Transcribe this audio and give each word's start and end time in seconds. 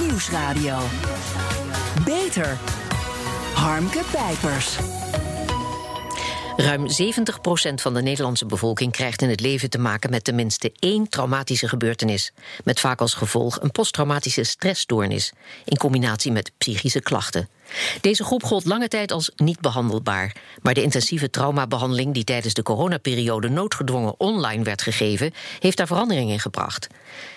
Nieuwsradio. 0.00 0.78
Beter. 2.04 2.58
Harmke 3.54 4.02
Pijpers. 4.12 4.78
Ruim 6.56 6.86
70% 6.88 7.74
van 7.74 7.94
de 7.94 8.02
Nederlandse 8.02 8.46
bevolking 8.46 8.92
krijgt 8.92 9.22
in 9.22 9.28
het 9.28 9.40
leven 9.40 9.70
te 9.70 9.78
maken 9.78 10.10
met 10.10 10.24
tenminste 10.24 10.72
één 10.78 11.08
traumatische 11.08 11.68
gebeurtenis. 11.68 12.32
Met 12.64 12.80
vaak 12.80 13.00
als 13.00 13.14
gevolg 13.14 13.60
een 13.60 13.70
posttraumatische 13.70 14.44
stressstoornis, 14.44 15.32
in 15.64 15.76
combinatie 15.76 16.32
met 16.32 16.52
psychische 16.58 17.00
klachten. 17.00 17.48
Deze 18.00 18.24
groep 18.24 18.42
gold 18.42 18.64
lange 18.64 18.88
tijd 18.88 19.12
als 19.12 19.30
niet 19.36 19.60
behandelbaar. 19.60 20.36
Maar 20.62 20.74
de 20.74 20.82
intensieve 20.82 21.30
traumabehandeling 21.30 22.14
die 22.14 22.24
tijdens 22.24 22.54
de 22.54 22.62
coronaperiode 22.62 23.48
noodgedwongen 23.48 24.14
online 24.18 24.64
werd 24.64 24.82
gegeven, 24.82 25.34
heeft 25.58 25.76
daar 25.76 25.86
verandering 25.86 26.30
in 26.30 26.40
gebracht. 26.40 26.86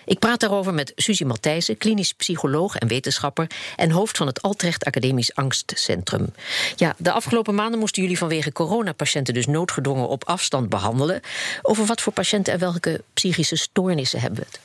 Ik 0.06 0.20
praat 0.20 0.40
daarover 0.40 0.74
met 0.74 0.92
Suzy 0.96 1.24
Matthijssen, 1.24 1.78
klinisch 1.78 2.14
psycholoog 2.14 2.76
en 2.76 2.88
wetenschapper 2.88 3.48
en 3.76 3.92
hoofd 3.92 4.18
van 4.18 4.28
het 4.28 4.42
Altrecht 4.42 4.86
Academisch 4.86 5.36
Angstcentrum. 5.36 6.34
Ja, 6.76 6.96
de 6.98 7.12
afgelopen 7.12 7.56
maanden 7.56 7.80
moesten 7.80 8.02
jullie 8.02 8.18
vanwege 8.18 8.52
coronapatiënten 8.52 9.34
dus 9.34 9.46
noodgedwongen 9.46 10.08
op 10.08 10.24
afstand 10.24 10.70
behandelen. 10.70 11.22
Over 11.62 11.86
wat 11.86 12.02
voor 12.02 12.14
patiënten 12.14 12.54
en 12.54 12.60
welke 12.60 13.04
psychische 13.14 13.56
stoornissen 13.56 14.20
hebben 14.20 14.40
we 14.40 14.46
het? 14.46 14.60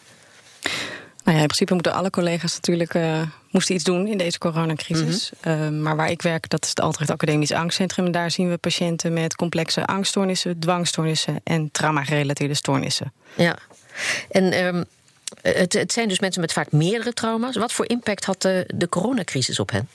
Nou 1.25 1.37
ja, 1.37 1.43
in 1.43 1.49
principe 1.49 1.75
moeten 1.75 1.93
alle 1.93 2.11
collega's 2.11 2.55
natuurlijk 2.55 2.95
uh, 2.95 3.23
moesten 3.51 3.75
iets 3.75 3.85
doen 3.85 4.07
in 4.07 4.19
deze 4.19 4.39
coronacrisis. 4.39 5.31
Mm 5.45 5.83
maar 5.83 5.97
waar 5.97 6.11
ik 6.11 6.23
werk, 6.23 6.49
dat 6.49 6.63
is 6.63 6.69
het 6.69 6.81
Altrecht 6.81 7.11
Academisch 7.11 7.53
Angstcentrum. 7.53 8.07
En 8.07 8.13
daar 8.13 8.31
zien 8.31 8.51
we 8.51 8.57
patiënten 8.57 9.13
met 9.13 9.35
complexe 9.35 9.87
angststoornissen, 9.87 10.59
dwangstoornissen 10.59 11.41
en 11.45 11.71
trauma-gerelateerde 11.71 12.55
stoornissen. 12.55 13.13
Ja, 13.35 13.59
en 14.31 14.65
um, 14.65 14.85
het, 15.43 15.73
het, 15.73 15.93
zijn 15.93 16.09
dus 16.09 16.21
mensen 16.21 16.41
met 16.41 16.53
vaak 16.53 16.73
meerdere 16.73 17.13
trauma's. 17.13 17.57
Wat 17.57 17.73
voor 17.73 17.89
impact 17.89 18.25
had 18.25 18.43
de, 18.43 18.71
de 18.75 18.89
coronacrisis 18.89 19.59
op 19.59 19.71
hen? 19.71 19.89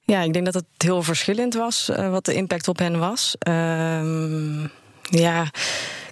Ja, 0.00 0.22
ik 0.22 0.32
denk 0.32 0.44
dat 0.44 0.54
het 0.54 0.64
heel 0.76 1.02
verschillend 1.02 1.54
was 1.54 1.88
uh, 1.90 2.10
wat 2.10 2.24
de 2.24 2.34
impact 2.34 2.68
op 2.68 2.78
hen 2.78 2.98
was. 2.98 3.34
Uh, 3.48 4.64
ja. 5.10 5.50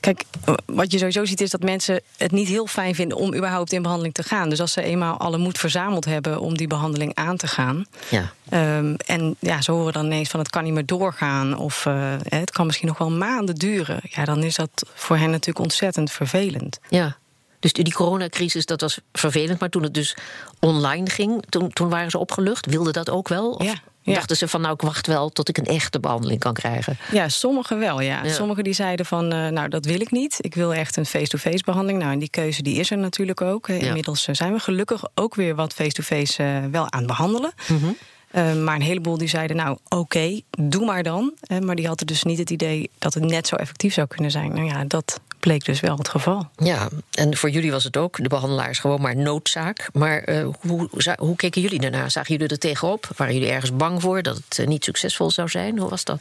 Kijk, 0.01 0.25
wat 0.67 0.93
je 0.93 0.99
sowieso 0.99 1.25
ziet 1.25 1.41
is 1.41 1.51
dat 1.51 1.63
mensen 1.63 2.01
het 2.17 2.33
niet 2.33 2.49
heel 2.49 2.67
fijn 2.67 2.95
vinden 2.95 3.19
om 3.19 3.35
überhaupt 3.35 3.73
in 3.73 3.83
behandeling 3.83 4.15
te 4.15 4.23
gaan. 4.23 4.49
Dus 4.49 4.61
als 4.61 4.73
ze 4.73 4.83
eenmaal 4.83 5.17
alle 5.17 5.39
moed 5.39 5.59
verzameld 5.59 6.05
hebben 6.05 6.41
om 6.41 6.57
die 6.57 6.67
behandeling 6.67 7.15
aan 7.15 7.37
te 7.37 7.47
gaan. 7.47 7.87
Ja. 8.09 8.33
Um, 8.77 8.97
en 8.97 9.37
ja, 9.39 9.61
ze 9.61 9.73
horen 9.73 9.93
dan 9.93 10.05
ineens 10.05 10.29
van 10.29 10.41
het 10.41 10.51
kan 10.51 10.65
niet 10.65 10.73
meer 10.73 10.87
doorgaan. 10.87 11.57
Of 11.57 11.85
uh, 11.85 12.15
het 12.23 12.51
kan 12.51 12.67
misschien 12.67 12.89
nog 12.89 12.99
wel 12.99 13.11
maanden 13.11 13.55
duren. 13.55 14.01
Ja, 14.03 14.25
dan 14.25 14.43
is 14.43 14.55
dat 14.55 14.71
voor 14.95 15.17
hen 15.17 15.31
natuurlijk 15.31 15.65
ontzettend 15.65 16.11
vervelend. 16.11 16.79
Ja. 16.89 17.17
Dus 17.61 17.73
die 17.73 17.93
coronacrisis, 17.93 18.67
dat 18.67 18.81
was 18.81 18.99
vervelend. 19.13 19.61
Maar 19.61 19.69
toen 19.69 19.83
het 19.83 19.95
dus 19.95 20.17
online 20.61 21.11
ging, 21.11 21.45
toen, 21.49 21.73
toen 21.73 21.89
waren 21.89 22.11
ze 22.11 22.19
opgelucht. 22.19 22.67
Wilden 22.67 22.93
dat 22.93 23.11
ook 23.11 23.29
wel? 23.29 23.51
Of? 23.51 23.65
Ja. 23.65 23.75
Ja. 24.03 24.15
Dachten 24.15 24.37
ze 24.37 24.49
van 24.49 24.61
nou, 24.61 24.75
ik 24.75 24.81
wacht 24.81 25.07
wel 25.07 25.29
tot 25.29 25.49
ik 25.49 25.59
een 25.59 25.67
echte 25.67 26.01
behandeling 26.01 26.41
kan 26.41 26.53
krijgen? 26.53 26.97
Ja, 27.13 27.29
sommigen 27.29 27.79
wel, 27.79 28.01
ja. 28.01 28.29
Sommigen 28.29 28.65
die 28.65 28.73
zeiden 28.73 29.07
van 29.07 29.35
uh, 29.35 29.49
nou, 29.49 29.69
dat 29.69 29.85
wil 29.85 30.01
ik 30.01 30.11
niet. 30.11 30.37
Ik 30.41 30.55
wil 30.55 30.75
echt 30.75 30.97
een 30.97 31.07
face-to-face 31.07 31.65
behandeling. 31.65 31.99
Nou, 31.99 32.13
en 32.13 32.19
die 32.19 32.31
keuze 32.31 32.63
die 32.63 32.79
is 32.79 32.91
er 32.91 32.99
natuurlijk 32.99 33.41
ook. 33.41 33.69
Inmiddels 33.69 34.27
eh, 34.27 34.35
zijn 34.35 34.53
we 34.53 34.59
gelukkig 34.59 35.05
ook 35.15 35.35
weer 35.35 35.55
wat 35.55 35.73
face-to-face 35.73 36.43
-face, 36.43 36.65
uh, 36.65 36.71
wel 36.73 36.93
aan 36.93 36.99
het 36.99 37.07
behandelen. 37.07 37.53
Mm 37.69 37.79
-hmm. 37.79 37.97
Uh, 38.35 38.55
maar 38.55 38.75
een 38.75 38.83
heleboel 38.83 39.19
die 39.19 39.29
zeiden, 39.29 39.57
nou 39.57 39.79
oké, 39.85 39.97
okay, 39.97 40.43
doe 40.59 40.85
maar 40.85 41.03
dan. 41.03 41.33
Uh, 41.47 41.59
maar 41.59 41.75
die 41.75 41.87
hadden 41.87 42.07
dus 42.07 42.23
niet 42.23 42.39
het 42.39 42.51
idee 42.51 42.91
dat 42.99 43.15
het 43.15 43.25
net 43.25 43.47
zo 43.47 43.57
effectief 43.57 43.93
zou 43.93 44.07
kunnen 44.07 44.31
zijn. 44.31 44.53
Nou 44.53 44.67
ja, 44.67 44.85
dat 44.85 45.21
bleek 45.43 45.65
dus 45.65 45.81
wel 45.81 45.97
het 45.97 46.09
geval. 46.09 46.49
Ja, 46.57 46.89
en 47.11 47.37
voor 47.37 47.51
jullie 47.51 47.71
was 47.71 47.85
het 47.85 47.97
ook, 47.97 48.23
de 48.23 48.29
behandelaars, 48.29 48.79
gewoon 48.79 49.01
maar 49.01 49.17
noodzaak. 49.17 49.89
Maar 49.93 50.29
uh, 50.29 50.49
hoe, 50.61 50.89
hoe 51.17 51.37
keken 51.37 51.63
jullie 51.63 51.81
daarna? 51.81 52.09
Zagen 52.09 52.35
jullie 52.35 52.49
er 52.49 52.59
tegenop? 52.59 53.09
Waren 53.17 53.35
jullie 53.35 53.51
ergens 53.51 53.77
bang 53.77 54.01
voor 54.01 54.23
dat 54.23 54.41
het 54.49 54.67
niet 54.69 54.85
succesvol 54.85 55.31
zou 55.31 55.49
zijn? 55.49 55.79
Hoe 55.79 55.91
was 55.91 56.05
dat? 56.05 56.21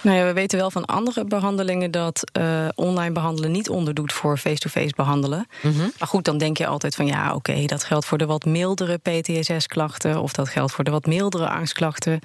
Nou 0.00 0.16
ja, 0.16 0.24
we 0.24 0.32
weten 0.32 0.58
wel 0.58 0.70
van 0.70 0.84
andere 0.84 1.24
behandelingen 1.24 1.90
dat 1.90 2.30
uh, 2.38 2.68
online 2.74 3.12
behandelen 3.12 3.50
niet 3.50 3.68
onderdoet 3.68 4.12
voor 4.12 4.38
face-to-face 4.38 4.92
behandelen. 4.96 5.46
Mm 5.62 5.72
-hmm. 5.72 5.92
Maar 5.98 6.08
goed, 6.08 6.24
dan 6.24 6.38
denk 6.38 6.58
je 6.58 6.66
altijd 6.66 6.94
van 6.94 7.06
ja, 7.06 7.26
oké, 7.26 7.50
okay, 7.50 7.66
dat 7.66 7.84
geldt 7.84 8.06
voor 8.06 8.18
de 8.18 8.26
wat 8.26 8.44
mildere 8.44 8.98
PTSS-klachten 8.98 10.20
of 10.20 10.32
dat 10.32 10.48
geldt 10.48 10.72
voor 10.72 10.84
de 10.84 10.90
wat 10.90 11.06
mildere 11.06 11.48
angstklachten. 11.48 12.20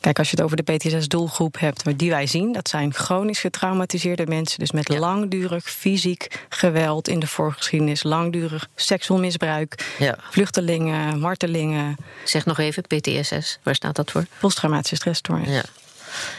Kijk, 0.00 0.18
als 0.18 0.30
je 0.30 0.36
het 0.36 0.44
over 0.44 0.56
de 0.56 0.72
PTSS-doelgroep 0.72 1.58
hebt, 1.58 1.98
die 1.98 2.10
wij 2.10 2.26
zien, 2.26 2.52
dat 2.52 2.68
zijn 2.68 2.94
chronisch 2.94 3.40
getraumatiseerde 3.40 4.26
mensen, 4.26 4.58
dus 4.58 4.72
met 4.72 4.92
ja. 4.92 4.98
langdurig 4.98 5.64
fysiek 5.64 6.46
geweld 6.48 7.08
in 7.08 7.18
de 7.18 7.26
voorgeschiedenis, 7.26 8.02
langdurig 8.02 8.68
seksueel 8.74 9.20
misbruik, 9.20 9.94
ja. 9.98 10.18
vluchtelingen, 10.30 11.18
martelingen. 11.18 11.96
Zeg 12.24 12.44
nog 12.44 12.58
even, 12.58 12.82
PTSS, 12.82 13.58
waar 13.62 13.74
staat 13.74 13.96
dat 13.96 14.10
voor? 14.10 14.26
Posttraumatische 14.40 14.96
stressstoornis. 14.96 15.48
Ja. 15.48 15.62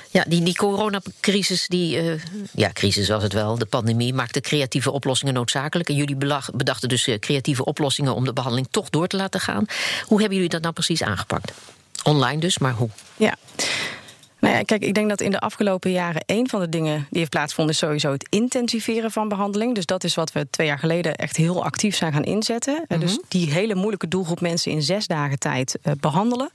Ja, 0.10 0.24
die, 0.28 0.44
die 0.44 0.56
coronacrisis, 0.56 1.68
die, 1.68 2.04
uh, 2.04 2.22
ja, 2.54 2.70
crisis 2.74 3.08
was 3.08 3.24
het 3.24 3.34
wel, 3.34 3.58
de 3.58 3.66
pandemie, 3.66 4.14
maakte 4.14 4.42
creatieve 4.42 4.92
oplossingen 4.92 5.34
noodzakelijk. 5.34 5.90
En 5.90 5.96
jullie 5.96 6.16
bedachten 6.54 6.90
dus 6.90 7.08
uh, 7.08 7.20
creatieve 7.20 7.66
oplossingen 7.66 8.16
om 8.16 8.26
de 8.26 8.34
behandeling 8.34 8.68
toch 8.72 8.90
door 8.90 9.08
te 9.08 9.18
laten 9.18 9.40
gaan. 9.40 9.66
Hoe 10.06 10.20
hebben 10.20 10.36
jullie 10.36 10.52
dat 10.52 10.62
nou 10.62 10.74
precies 10.74 11.04
aangepakt? 11.04 11.52
Online 12.04 12.40
dus, 12.40 12.58
maar 12.58 12.74
hoe? 12.74 12.90
Ja. 13.18 13.36
Nou 14.40 14.56
ja, 14.56 14.62
kijk, 14.62 14.84
ik 14.84 14.94
denk 14.94 15.10
dat 15.10 15.22
in 15.22 15.32
de 15.32 15.40
afgelopen 15.40 15.92
jaren 15.92 16.24
een 16.26 16.50
van 16.50 16.60
de 16.60 16.70
dingen 16.70 17.08
die 17.10 17.20
heeft 17.20 17.30
plaatsgevonden 17.30 17.74
is 17.74 17.80
sowieso 17.80 18.12
het 18.12 18.28
intensiveren 18.30 19.12
van 19.12 19.28
behandeling. 19.28 19.76
Dus 19.76 19.86
dat 19.86 20.04
is 20.04 20.16
wat 20.16 20.32
we 20.32 20.48
twee 20.50 20.68
jaar 20.68 20.80
geleden 20.80 21.16
echt 21.16 21.36
heel 21.36 21.64
actief 21.64 21.96
zijn 21.96 22.14
gaan 22.14 22.24
inzetten. 22.24 22.74
Mm 22.74 22.86
-hmm. 22.88 23.00
Dus 23.00 23.20
die 23.28 23.52
hele 23.52 23.76
moeilijke 23.76 24.08
doelgroep 24.08 24.42
mensen 24.42 24.72
in 24.72 24.82
zes 24.82 25.08
dagen 25.08 25.40
tijd 25.40 25.80
uh, 25.84 25.94
behandelen. 26.00 26.52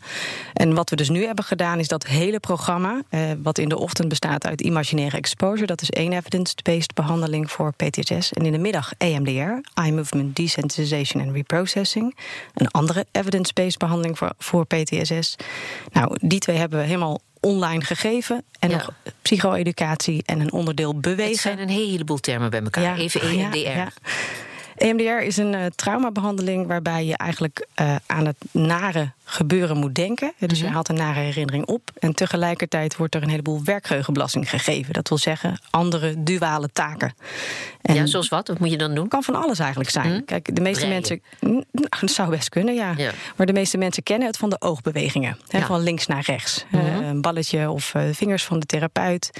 En 0.52 0.74
wat 0.74 0.90
we 0.90 0.96
dus 0.96 1.08
nu 1.08 1.26
hebben 1.26 1.44
gedaan 1.44 1.78
is 1.78 1.88
dat 1.88 2.06
hele 2.06 2.40
programma, 2.40 3.02
uh, 3.10 3.20
wat 3.42 3.58
in 3.58 3.68
de 3.68 3.78
ochtend 3.78 4.08
bestaat 4.08 4.46
uit 4.46 4.60
imaginaire 4.60 5.16
exposure, 5.16 5.66
dat 5.66 5.82
is 5.82 5.90
één 5.90 6.12
evidence-based 6.12 6.94
behandeling 6.94 7.50
voor 7.50 7.72
PTSS. 7.72 8.32
En 8.32 8.46
in 8.46 8.52
de 8.52 8.58
middag 8.58 8.92
EMDR, 8.98 9.68
Eye 9.74 9.92
Movement 9.92 10.36
Desensitization 10.36 11.22
and 11.22 11.34
Reprocessing, 11.34 12.16
een 12.54 12.68
andere 12.68 13.06
evidence-based 13.12 13.78
behandeling 13.78 14.18
voor, 14.18 14.32
voor 14.38 14.66
PTSS. 14.66 15.36
Nou, 15.92 16.16
die 16.20 16.38
twee 16.38 16.56
hebben 16.56 16.78
we 16.78 16.84
helemaal 16.84 17.20
online 17.44 17.84
gegeven. 17.84 18.44
En 18.58 18.70
ja. 18.70 18.76
nog 18.76 18.92
psycho-educatie 19.22 20.22
en 20.26 20.40
een 20.40 20.52
onderdeel 20.52 21.00
bewegen. 21.00 21.32
Het 21.32 21.40
zijn 21.40 21.58
een 21.58 21.68
heleboel 21.68 22.18
termen 22.18 22.50
bij 22.50 22.62
elkaar. 22.62 22.82
Ja. 22.82 22.96
Even 22.96 23.20
EMDR. 23.20 23.92
EMDR 24.76 25.22
is 25.22 25.36
een 25.36 25.52
uh, 25.52 25.66
traumabehandeling 25.74 26.66
waarbij 26.66 27.04
je 27.04 27.16
eigenlijk 27.16 27.66
uh, 27.80 27.96
aan 28.06 28.26
het 28.26 28.36
nare 28.50 29.12
gebeuren 29.24 29.76
moet 29.76 29.94
denken. 29.94 30.32
Dus 30.38 30.48
mm 30.48 30.56
-hmm. 30.56 30.66
je 30.66 30.72
haalt 30.74 30.88
een 30.88 30.94
nare 30.94 31.20
herinnering 31.20 31.66
op. 31.66 31.90
En 31.98 32.14
tegelijkertijd 32.14 32.96
wordt 32.96 33.14
er 33.14 33.22
een 33.22 33.28
heleboel 33.28 33.64
werkgeheugenbelasting 33.64 34.50
gegeven. 34.50 34.92
Dat 34.92 35.08
wil 35.08 35.18
zeggen 35.18 35.58
andere 35.70 36.22
duale 36.22 36.68
taken. 36.72 37.14
En 37.82 37.94
ja, 37.94 38.06
zoals 38.06 38.28
wat? 38.28 38.48
Wat 38.48 38.58
moet 38.58 38.70
je 38.70 38.76
dan 38.76 38.94
doen? 38.94 39.08
Kan 39.08 39.22
van 39.22 39.34
alles 39.34 39.58
eigenlijk 39.58 39.90
zijn. 39.90 40.06
Mm 40.06 40.12
-hmm. 40.12 40.24
Kijk, 40.24 40.54
de 40.54 40.60
meeste 40.60 40.86
mensen. 40.86 41.22
Nou, 41.40 41.64
dat 41.70 42.10
zou 42.10 42.30
best 42.30 42.48
kunnen, 42.48 42.74
ja. 42.74 42.94
ja. 42.96 43.10
Maar 43.36 43.46
de 43.46 43.52
meeste 43.52 43.78
mensen 43.78 44.02
kennen 44.02 44.26
het 44.26 44.36
van 44.36 44.50
de 44.50 44.60
oogbewegingen. 44.60 45.38
Hè, 45.48 45.58
ja. 45.58 45.66
Van 45.66 45.80
links 45.80 46.06
naar 46.06 46.22
rechts. 46.26 46.64
Mm 46.70 46.80
-hmm. 46.80 47.02
uh, 47.02 47.08
een 47.08 47.20
balletje 47.20 47.70
of 47.70 47.94
vingers 48.12 48.44
van 48.44 48.58
de 48.58 48.66
therapeut. 48.66 49.30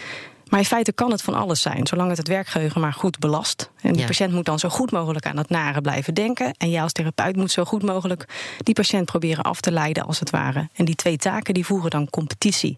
Maar 0.54 0.62
in 0.62 0.69
feite 0.69 0.92
kan 0.92 1.10
het 1.10 1.22
van 1.22 1.34
alles 1.34 1.60
zijn, 1.60 1.87
zolang 1.87 2.09
het 2.09 2.19
het 2.19 2.28
werkgeheugen 2.28 2.81
maar 2.81 2.92
goed 2.92 3.19
belast. 3.19 3.70
En 3.81 3.94
ja. 3.94 4.06
patiënt 4.06 4.32
moet 4.32 4.44
dan 4.44 4.59
zo 4.59 4.69
goed 4.69 4.91
mogelijk 4.91 5.26
aan 5.26 5.37
het 5.37 5.48
nare 5.48 5.81
blijven 5.81 6.15
denken. 6.15 6.54
En 6.59 6.70
jij 6.70 6.82
als 6.82 6.92
therapeut 6.92 7.37
moet 7.37 7.50
zo 7.50 7.65
goed 7.65 7.82
mogelijk 7.82 8.28
die 8.59 8.75
patiënt 8.75 9.04
proberen 9.04 9.44
af 9.44 9.60
te 9.60 9.72
leiden, 9.72 10.06
als 10.06 10.20
het 10.20 10.31
ware. 10.31 10.69
En 10.75 10.84
die 10.84 10.94
twee 10.94 11.16
taken 11.16 11.54
die 11.54 11.66
voeren 11.66 11.91
dan 11.91 12.10
competitie. 12.10 12.76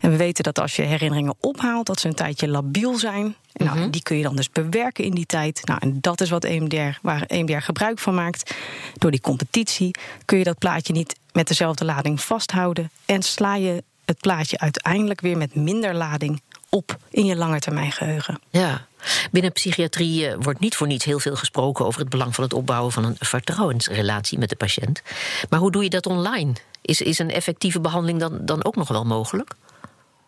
En 0.00 0.10
we 0.10 0.16
weten 0.16 0.44
dat 0.44 0.58
als 0.58 0.76
je 0.76 0.82
herinneringen 0.82 1.34
ophaalt, 1.40 1.86
dat 1.86 2.00
ze 2.00 2.08
een 2.08 2.14
tijdje 2.14 2.48
labiel 2.48 2.98
zijn. 2.98 3.34
Nou, 3.52 3.76
mm 3.76 3.82
-hmm. 3.82 3.90
die 3.90 4.02
kun 4.02 4.16
je 4.16 4.22
dan 4.22 4.36
dus 4.36 4.50
bewerken 4.50 5.04
in 5.04 5.14
die 5.14 5.26
tijd. 5.26 5.60
Nou, 5.64 5.78
en 5.82 5.98
dat 6.00 6.20
is 6.20 6.30
wat 6.30 6.44
EMDR, 6.44 6.98
waar 7.02 7.22
EMDR 7.26 7.58
gebruik 7.58 7.98
van 7.98 8.14
maakt. 8.14 8.54
Door 8.94 9.10
die 9.10 9.20
competitie 9.20 9.90
kun 10.24 10.38
je 10.38 10.44
dat 10.44 10.58
plaatje 10.58 10.92
niet 10.92 11.16
met 11.32 11.48
dezelfde 11.48 11.84
lading 11.84 12.20
vasthouden. 12.20 12.90
En 13.06 13.22
sla 13.22 13.54
je 13.54 13.82
het 14.04 14.20
plaatje 14.20 14.58
uiteindelijk 14.58 15.20
weer 15.20 15.36
met 15.36 15.54
minder 15.54 15.94
lading 15.94 16.40
op 16.74 16.96
in 17.10 17.24
je 17.24 17.36
langetermijngeheugen. 17.36 18.40
Ja. 18.50 18.86
Binnen 19.30 19.52
psychiatrie 19.52 20.28
uh, 20.28 20.34
wordt 20.40 20.60
niet 20.60 20.76
voor 20.76 20.86
niets 20.86 21.04
heel 21.04 21.18
veel 21.18 21.36
gesproken 21.36 21.86
over 21.86 22.00
het 22.00 22.08
belang 22.08 22.34
van 22.34 22.44
het 22.44 22.52
opbouwen 22.52 22.92
van 22.92 23.04
een 23.04 23.16
vertrouwensrelatie 23.18 24.38
met 24.38 24.48
de 24.48 24.56
patiënt. 24.56 25.02
Maar 25.48 25.60
hoe 25.60 25.70
doe 25.70 25.82
je 25.82 25.90
dat 25.90 26.06
online? 26.06 26.52
Is, 26.82 27.00
is 27.00 27.18
een 27.18 27.30
effectieve 27.30 27.80
behandeling 27.80 28.20
dan, 28.20 28.38
dan 28.40 28.64
ook 28.64 28.76
nog 28.76 28.88
wel 28.88 29.04
mogelijk? 29.04 29.54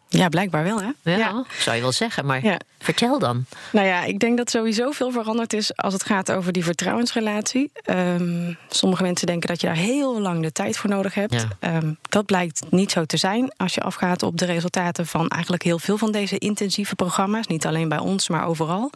Ja, 0.09 0.29
blijkbaar 0.29 0.65
wel, 0.65 0.81
hè? 0.81 0.91
Ja, 1.03 1.17
ja. 1.17 1.45
zou 1.59 1.77
je 1.77 1.83
wel 1.83 1.93
zeggen, 1.93 2.27
maar 2.27 2.45
ja. 2.45 2.59
vertel 2.79 3.19
dan. 3.19 3.45
Nou 3.73 3.87
ja, 3.87 4.05
ik 4.05 4.19
denk 4.19 4.37
dat 4.37 4.51
sowieso 4.51 4.91
veel 4.91 5.11
veranderd 5.11 5.53
is 5.53 5.77
als 5.77 5.93
het 5.93 6.05
gaat 6.05 6.33
over 6.33 6.53
die 6.53 6.65
vertrouwensrelatie. 6.65 7.71
Um, 7.91 8.57
sommige 8.69 9.03
mensen 9.03 9.27
denken 9.27 9.49
dat 9.49 9.61
je 9.61 9.67
daar 9.67 9.77
heel 9.77 10.21
lang 10.21 10.43
de 10.43 10.53
tijd 10.53 10.77
voor 10.77 10.91
nodig 10.91 11.15
hebt. 11.15 11.47
Ja. 11.61 11.77
Um, 11.77 11.99
dat 12.09 12.27
blijkt 12.27 12.63
niet 12.71 12.91
zo 12.91 13.05
te 13.05 13.17
zijn 13.17 13.53
als 13.57 13.75
je 13.75 13.81
afgaat 13.81 14.23
op 14.23 14.39
de 14.39 14.45
resultaten 14.45 15.07
van 15.07 15.29
eigenlijk 15.29 15.63
heel 15.63 15.79
veel 15.79 15.99
van 15.99 16.13
deze 16.13 16.39
intensieve 16.39 16.95
programma's. 16.95 17.47
Niet 17.47 17.67
alleen 17.67 17.89
bij 17.89 17.99
ons, 17.99 18.29
maar 18.29 18.47
overal. 18.47 18.91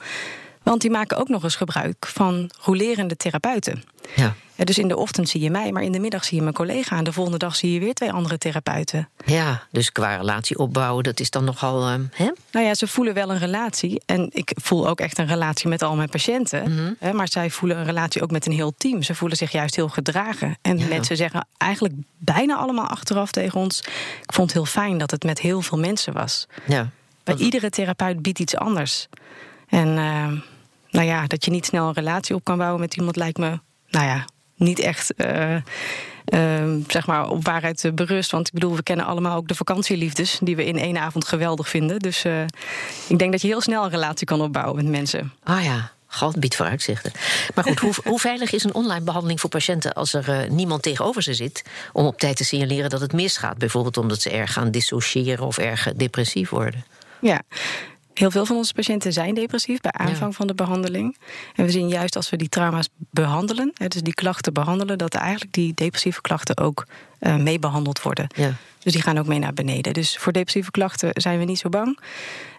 Want 0.62 0.80
die 0.80 0.90
maken 0.90 1.16
ook 1.16 1.28
nog 1.28 1.42
eens 1.42 1.56
gebruik 1.56 2.06
van 2.06 2.50
rolerende 2.60 3.16
therapeuten. 3.16 3.82
Ja. 4.16 4.34
Dus 4.64 4.78
in 4.78 4.88
de 4.88 4.96
ochtend 4.96 5.28
zie 5.28 5.40
je 5.40 5.50
mij, 5.50 5.72
maar 5.72 5.82
in 5.82 5.92
de 5.92 5.98
middag 5.98 6.24
zie 6.24 6.36
je 6.36 6.42
mijn 6.42 6.54
collega. 6.54 6.96
En 6.96 7.04
de 7.04 7.12
volgende 7.12 7.38
dag 7.38 7.56
zie 7.56 7.72
je 7.72 7.80
weer 7.80 7.94
twee 7.94 8.12
andere 8.12 8.38
therapeuten. 8.38 9.08
Ja, 9.24 9.62
dus 9.70 9.92
qua 9.92 10.16
relatie 10.16 10.58
opbouwen, 10.58 11.04
dat 11.04 11.20
is 11.20 11.30
dan 11.30 11.44
nogal. 11.44 11.88
Uh, 11.88 11.94
hè? 12.12 12.30
Nou 12.52 12.66
ja, 12.66 12.74
ze 12.74 12.86
voelen 12.86 13.14
wel 13.14 13.30
een 13.30 13.38
relatie. 13.38 14.02
En 14.06 14.28
ik 14.32 14.52
voel 14.62 14.88
ook 14.88 15.00
echt 15.00 15.18
een 15.18 15.26
relatie 15.26 15.68
met 15.68 15.82
al 15.82 15.96
mijn 15.96 16.08
patiënten. 16.08 16.74
Mhm. 16.74 16.92
hè, 16.98 17.12
maar 17.12 17.28
zij 17.28 17.50
voelen 17.50 17.78
een 17.78 17.84
relatie 17.84 18.22
ook 18.22 18.30
met 18.30 18.46
een 18.46 18.52
heel 18.52 18.74
team. 18.76 19.02
Ze 19.02 19.14
voelen 19.14 19.36
zich 19.36 19.52
juist 19.52 19.76
heel 19.76 19.88
gedragen. 19.88 20.58
En 20.62 20.88
mensen 20.88 21.16
zeggen 21.16 21.46
eigenlijk 21.56 21.94
bijna 22.18 22.56
allemaal 22.56 22.86
achteraf 22.86 23.30
tegen 23.30 23.60
ons. 23.60 23.80
Ik 24.22 24.32
vond 24.32 24.52
het 24.52 24.56
heel 24.56 24.82
fijn 24.82 24.98
dat 24.98 25.10
het 25.10 25.24
met 25.24 25.40
heel 25.40 25.62
veel 25.62 25.78
mensen 25.78 26.12
was. 26.12 26.46
Ja. 26.66 26.90
Bij 27.24 27.34
iedere 27.34 27.70
therapeut 27.70 28.22
biedt 28.22 28.38
iets 28.38 28.56
anders. 28.56 29.08
En 29.68 29.88
uh, 29.88 30.32
nou 30.90 31.06
ja, 31.06 31.26
dat 31.26 31.44
je 31.44 31.50
niet 31.50 31.66
snel 31.66 31.88
een 31.88 31.94
relatie 31.94 32.34
op 32.34 32.44
kan 32.44 32.58
bouwen 32.58 32.80
met 32.80 32.96
iemand 32.96 33.16
lijkt 33.16 33.38
me, 33.38 33.58
nou 33.90 34.06
ja, 34.06 34.24
niet 34.60 34.78
echt. 34.78 35.12
Uh, 35.16 35.56
zeg 36.88 37.06
maar 37.06 37.28
op 37.28 37.44
waarheid 37.44 37.90
berust. 37.94 38.30
Want 38.30 38.46
ik 38.46 38.52
bedoel, 38.52 38.76
we 38.76 38.82
kennen 38.82 39.06
allemaal 39.06 39.36
ook 39.36 39.48
de 39.48 39.54
vakantieliefdes... 39.54 40.38
die 40.42 40.56
we 40.56 40.64
in 40.64 40.78
één 40.78 40.98
avond 40.98 41.28
geweldig 41.28 41.68
vinden. 41.68 41.98
Dus 41.98 42.24
uh, 42.24 42.42
ik 43.08 43.18
denk 43.18 43.32
dat 43.32 43.40
je 43.40 43.48
heel 43.48 43.60
snel 43.60 43.84
een 43.84 43.90
relatie 43.90 44.26
kan 44.26 44.40
opbouwen 44.40 44.76
met 44.76 44.86
mensen. 44.86 45.32
Ah 45.42 45.64
ja, 45.64 45.90
God 46.06 46.40
biedt 46.40 46.56
vooruitzichten. 46.56 47.12
Maar 47.54 47.64
goed, 47.64 47.78
hoe, 47.78 47.94
hoe, 48.04 48.18
veilig 48.18 48.52
is 48.52 48.64
een 48.64 48.74
online 48.74 49.04
behandeling 49.04 49.40
voor 49.40 49.50
patiënten 49.50 49.92
als 49.92 50.12
er 50.12 50.28
uh, 50.28 50.50
niemand 50.50 50.82
tegenover 50.82 51.22
ze 51.22 51.34
zit 51.34 51.64
om 51.92 52.06
op 52.06 52.18
tijd 52.18 52.36
te 52.36 52.44
signaleren 52.44 52.90
dat 52.90 53.00
het 53.00 53.12
misgaat? 53.12 53.58
Bijvoorbeeld 53.58 53.96
omdat 53.96 54.20
ze 54.20 54.30
erg 54.30 54.52
gaan 54.52 54.70
dissociëren 54.70 55.46
of 55.46 55.58
erg 55.58 55.92
depressief 55.96 56.50
worden. 56.50 56.84
Ja, 57.20 57.42
Heel 58.14 58.30
veel 58.30 58.46
van 58.46 58.56
onze 58.56 58.74
patiënten 58.74 59.12
zijn 59.12 59.34
depressief 59.34 59.80
bij 59.80 59.92
aanvang 59.92 60.34
van 60.34 60.46
de 60.46 60.54
behandeling. 60.54 61.16
En 61.54 61.64
we 61.64 61.70
zien 61.70 61.88
juist 61.88 62.16
als 62.16 62.30
we 62.30 62.36
die 62.36 62.48
trauma's 62.48 62.88
behandelen, 63.10 63.72
dus 63.88 64.02
die 64.02 64.14
klachten 64.14 64.52
behandelen, 64.52 64.98
dat 64.98 65.14
eigenlijk 65.14 65.52
die 65.52 65.74
depressieve 65.74 66.20
klachten 66.20 66.56
ook 66.56 66.86
uh, 67.20 67.36
mee 67.36 67.58
behandeld 67.58 68.02
worden. 68.02 68.26
Ja. 68.34 68.52
Dus 68.82 68.92
die 68.92 69.02
gaan 69.02 69.18
ook 69.18 69.26
mee 69.26 69.38
naar 69.38 69.54
beneden. 69.54 69.92
Dus 69.92 70.16
voor 70.16 70.32
depressieve 70.32 70.70
klachten 70.70 71.10
zijn 71.12 71.38
we 71.38 71.44
niet 71.44 71.58
zo 71.58 71.68
bang. 71.68 71.98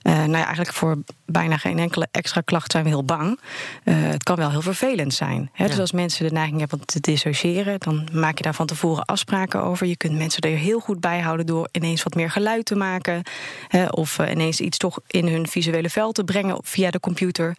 Uh, 0.04 0.13
nou 0.13 0.31
ja, 0.31 0.44
eigenlijk 0.44 0.74
voor 0.74 0.98
bijna 1.25 1.58
geen 1.58 1.80
enkele 1.80 2.08
extra 2.12 2.42
klacht 2.42 2.72
zijn 2.72 2.84
we 2.84 2.90
heel 2.90 3.04
bang. 3.04 3.40
Uh, 3.84 3.96
het 3.98 4.24
kan 4.24 4.36
wel 4.36 4.50
heel 4.50 4.62
vervelend 4.62 5.13
zijn. 5.13 5.50
Hè? 5.54 5.68
Dus 5.68 5.80
als 5.80 5.92
mensen 5.92 6.28
de 6.28 6.34
neiging 6.34 6.60
hebben 6.60 6.80
om 6.80 6.86
te 6.86 7.00
dissociëren, 7.00 7.80
dan 7.80 8.08
maak 8.12 8.38
je 8.38 8.44
daar 8.44 8.56
van 8.56 8.66
tevoren 8.66 9.06
afspraken 9.06 9.63
over. 9.63 9.88
Je 9.88 9.98
kunt 9.98 10.18
mensen 10.18 10.42
er 10.42 10.58
heel 10.58 10.80
goed 10.80 11.00
bij 11.00 11.19
houden 11.19 11.46
door 11.46 11.69
ineens 11.72 12.04
wat 12.04 12.16
meer 12.16 12.31
geluid 12.31 12.66
te 12.66 12.75
maken. 12.75 13.24
Hè? 13.68 13.86
Of 13.86 14.19
uh, 14.19 14.31
ineens 14.31 14.60
iets 14.60 14.78
toch 14.78 15.00
in 15.08 15.28
hun 15.28 15.48
visuele 15.48 15.90
veld 15.90 16.16
te 16.16 16.24
brengen 16.24 16.58
via 16.63 16.92
de 16.92 17.00
computer. 17.00 17.56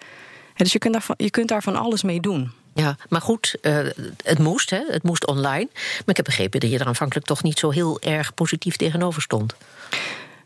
Dus 0.54 0.72
je 0.72 0.78
kunt, 0.78 0.92
daar 0.92 1.02
van, 1.02 1.14
je 1.18 1.30
kunt 1.30 1.48
daar 1.48 1.62
van 1.62 1.76
alles 1.76 2.02
mee 2.02 2.20
doen. 2.20 2.52
Ja, 2.74 2.96
maar 3.08 3.20
goed, 3.20 3.56
uh, 3.62 3.78
het 4.22 4.38
moest, 4.38 4.70
hè? 4.70 4.82
het 4.86 5.02
moest 5.02 5.26
online. 5.26 5.68
Maar 5.72 6.02
ik 6.06 6.16
heb 6.16 6.24
begrepen 6.24 6.60
dat 6.60 6.70
je 6.70 6.78
er 6.78 6.86
aanvankelijk 6.86 7.26
toch 7.26 7.42
niet 7.42 7.58
zo 7.58 7.70
heel 7.70 8.00
erg 8.00 8.34
positief 8.34 8.76
tegenover 8.76 9.22
stond. 9.22 9.54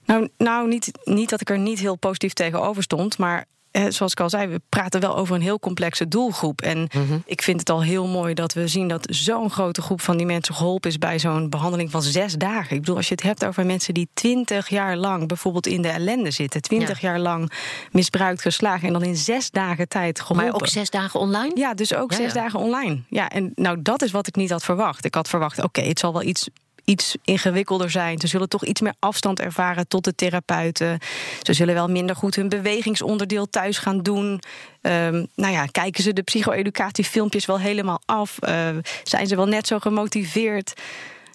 Nou, 0.05 0.29
nou 0.39 0.69
niet, 0.69 0.91
niet 1.05 1.31
dat 1.31 1.41
ik 1.41 1.51
er 1.51 1.59
niet 1.59 1.79
heel 1.79 1.97
positief 1.97 2.33
tegenover 2.33 2.83
stond, 2.83 3.19
maar 3.19 3.47
zoals 3.89 4.13
ik 4.13 4.21
al 4.21 4.31
zei, 4.31 4.47
we 4.47 4.61
praten 4.69 5.01
wel 5.01 5.17
over 5.17 5.35
een 5.35 5.43
heel 5.43 5.59
complexe 5.59 6.09
doelgroep. 6.09 6.61
En 6.61 6.89
mhm. 6.93 7.19
ik 7.25 7.43
vind 7.43 7.61
het 7.61 7.71
al 7.71 7.83
heel 7.83 8.07
mooi 8.07 8.35
dat 8.35 8.53
we 8.53 8.69
zien 8.69 8.89
dat 8.89 9.07
zo'n 9.11 9.51
grote 9.51 9.83
groep 9.83 10.01
van 10.01 10.17
die 10.17 10.27
mensen 10.27 10.55
geholpen 10.55 10.91
is 10.91 10.99
bij 10.99 11.19
zo'n 11.19 11.51
behandeling 11.51 11.91
van 11.91 12.03
zes 12.03 12.35
dagen. 12.35 12.75
Ik 12.75 12.81
bedoel, 12.81 12.97
als 12.97 13.09
je 13.09 13.15
het 13.15 13.23
hebt 13.23 13.45
over 13.45 13.67
mensen 13.67 13.95
die 13.95 14.09
twintig 14.15 14.69
jaar 14.69 14.97
lang 14.97 15.29
bijvoorbeeld 15.29 15.67
in 15.67 15.83
de 15.83 15.89
ellende 15.89 16.31
zitten, 16.31 16.63
twintig 16.63 17.01
jaar 17.01 17.19
lang 17.19 17.53
misbruikt, 17.91 18.43
geslagen 18.43 18.87
en 18.87 18.93
dan 18.93 19.03
in 19.03 19.17
zes 19.17 19.51
dagen 19.51 19.89
tijd 19.89 20.21
geholpen. 20.21 20.45
Maar 20.45 20.55
ook 20.55 20.69
zes 20.69 20.91
dagen 20.91 21.21
online? 21.21 21.51
Ja, 21.55 21.75
dus 21.75 21.95
ook 21.95 22.13
zes 22.13 22.33
dagen 22.33 22.59
online. 22.59 23.03
Ja, 23.09 23.29
en 23.29 23.53
nou, 23.55 23.83
dat 23.83 24.03
is 24.03 24.11
wat 24.11 24.27
ik 24.27 24.37
niet 24.37 24.51
had 24.51 24.65
verwacht. 24.65 25.05
Ik 25.05 25.15
had 25.15 25.29
verwacht, 25.29 25.63
oké, 25.63 25.81
het 25.81 25.99
zal 25.99 26.13
wel 26.13 26.23
iets 26.23 26.49
iets 26.87 27.17
ingewikkelder 27.25 27.91
zijn. 27.91 28.21
Ze 28.21 28.27
zullen 28.27 28.49
toch 28.49 28.65
iets 28.65 28.81
meer 28.81 28.95
afstand 28.99 29.41
ervaren 29.41 29.89
tot 29.89 30.05
de 30.05 30.15
therapeuten. 30.15 30.99
Ze 31.43 31.53
zullen 31.53 31.75
wel 31.75 31.89
minder 31.89 32.17
goed 32.17 32.35
hun 32.35 32.49
bewegingsonderdeel 32.49 33.51
thuis 33.51 33.79
gaan 33.79 34.03
doen. 34.03 34.41
Um, 34.83 35.27
nou 35.35 35.53
ja, 35.53 35.67
kijken 35.67 36.03
ze 36.03 36.13
de 36.13 36.23
psycho-educatiefilmpjes 36.23 37.47
wel 37.47 37.59
helemaal 37.59 38.01
af? 38.05 38.37
Uh, 38.41 38.69
zijn 39.03 39.27
ze 39.27 39.37
wel 39.37 39.47
net 39.47 39.67
zo 39.67 39.79
gemotiveerd? 39.79 40.73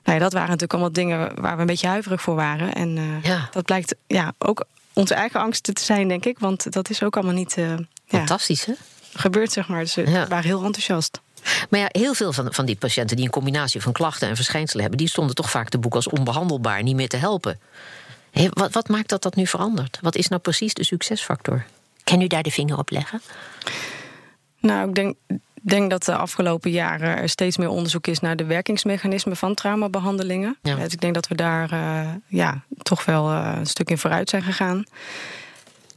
Nou 0.04 0.18
ja, 0.18 0.24
dat 0.24 0.34
waren 0.34 0.50
natuurlijk 0.50 0.74
allemaal 0.74 0.94
dingen 0.94 1.42
waar 1.42 1.56
we 1.56 1.62
een 1.62 1.68
beetje 1.68 1.88
huiverig 1.88 2.22
voor 2.22 2.36
waren. 2.36 2.74
En 2.74 2.98
uh, 2.98 3.24
ja. 3.24 3.50
dat 3.52 3.66
blijkt 3.66 3.96
ja, 4.08 4.34
ook 4.38 4.66
onze 4.94 5.14
eigen 5.14 5.40
angsten 5.40 5.74
te 5.74 5.84
zijn, 5.84 6.08
denk 6.08 6.26
ik. 6.26 6.40
Want 6.40 6.72
dat 6.72 6.90
is 6.90 7.04
ook 7.04 7.16
allemaal 7.16 7.34
niet. 7.34 7.58
Uh, 7.58 7.74
Fantastisch, 8.08 8.66
hè? 8.66 8.74
Gebeurd, 9.14 9.52
zeg 9.52 9.68
maar. 9.68 9.80
Dus 9.80 9.94
ze 9.94 10.26
waren 10.30 10.44
heel 10.44 10.64
enthousiast. 10.64 11.22
Maar 11.70 11.80
ja, 11.80 11.88
heel 11.92 12.14
veel 12.14 12.34
van, 12.34 12.54
van 12.54 12.66
die 12.66 12.76
patiënten 12.76 13.16
die 13.16 13.26
een 13.26 13.32
combinatie 13.32 13.82
van 13.82 13.92
klachten 13.92 14.30
en 14.30 14.36
verschijnselen 14.36 14.82
hebben, 14.82 15.00
die 15.00 15.10
stonden 15.10 15.36
toch 15.36 15.50
vaak 15.50 15.70
te 15.70 15.78
boek 15.78 15.96
als 15.96 16.10
onbehandelbaar, 16.10 16.84
niet 16.84 16.96
meer 16.96 17.10
te 17.10 17.18
helpen. 17.18 17.60
wat, 18.50 18.74
wat 18.74 18.88
maakt 18.88 19.10
dat 19.10 19.22
dat 19.22 19.36
nu 19.36 19.48
verandert? 19.48 20.00
Wat 20.02 20.16
is 20.16 20.28
nou 20.28 20.42
precies 20.42 20.74
de 20.74 20.84
succesfactor? 20.84 21.66
Kan 22.04 22.22
u 22.22 22.28
daar 22.28 22.44
de 22.44 22.52
vinger 22.52 22.78
op 22.78 22.90
leggen? 22.90 23.22
Nou, 24.60 24.90
ik 24.90 24.96
denk, 24.96 25.16
denk 25.62 25.90
dat 25.90 26.04
de 26.04 26.16
afgelopen 26.16 26.72
jaren 26.72 27.18
er 27.18 27.30
steeds 27.30 27.58
meer 27.58 27.70
onderzoek 27.70 28.08
is 28.08 28.20
naar 28.20 28.36
de 28.36 28.46
werkingsmechanismen 28.46 29.38
van 29.38 29.54
traumabehandelingen. 29.54 30.58
Ja. 30.62 30.76
Dus 30.76 30.94
ik 30.94 31.02
denk 31.02 31.14
dat 31.14 31.28
we 31.28 31.36
daar 31.36 31.74
uh, 31.74 32.10
ja, 32.28 32.64
toch 32.78 33.06
wel 33.06 33.32
uh, 33.32 33.54
een 33.58 33.66
stuk 33.66 33.90
in 33.90 33.98
vooruit 33.98 34.30
zijn 34.30 34.44
gegaan. 34.44 34.84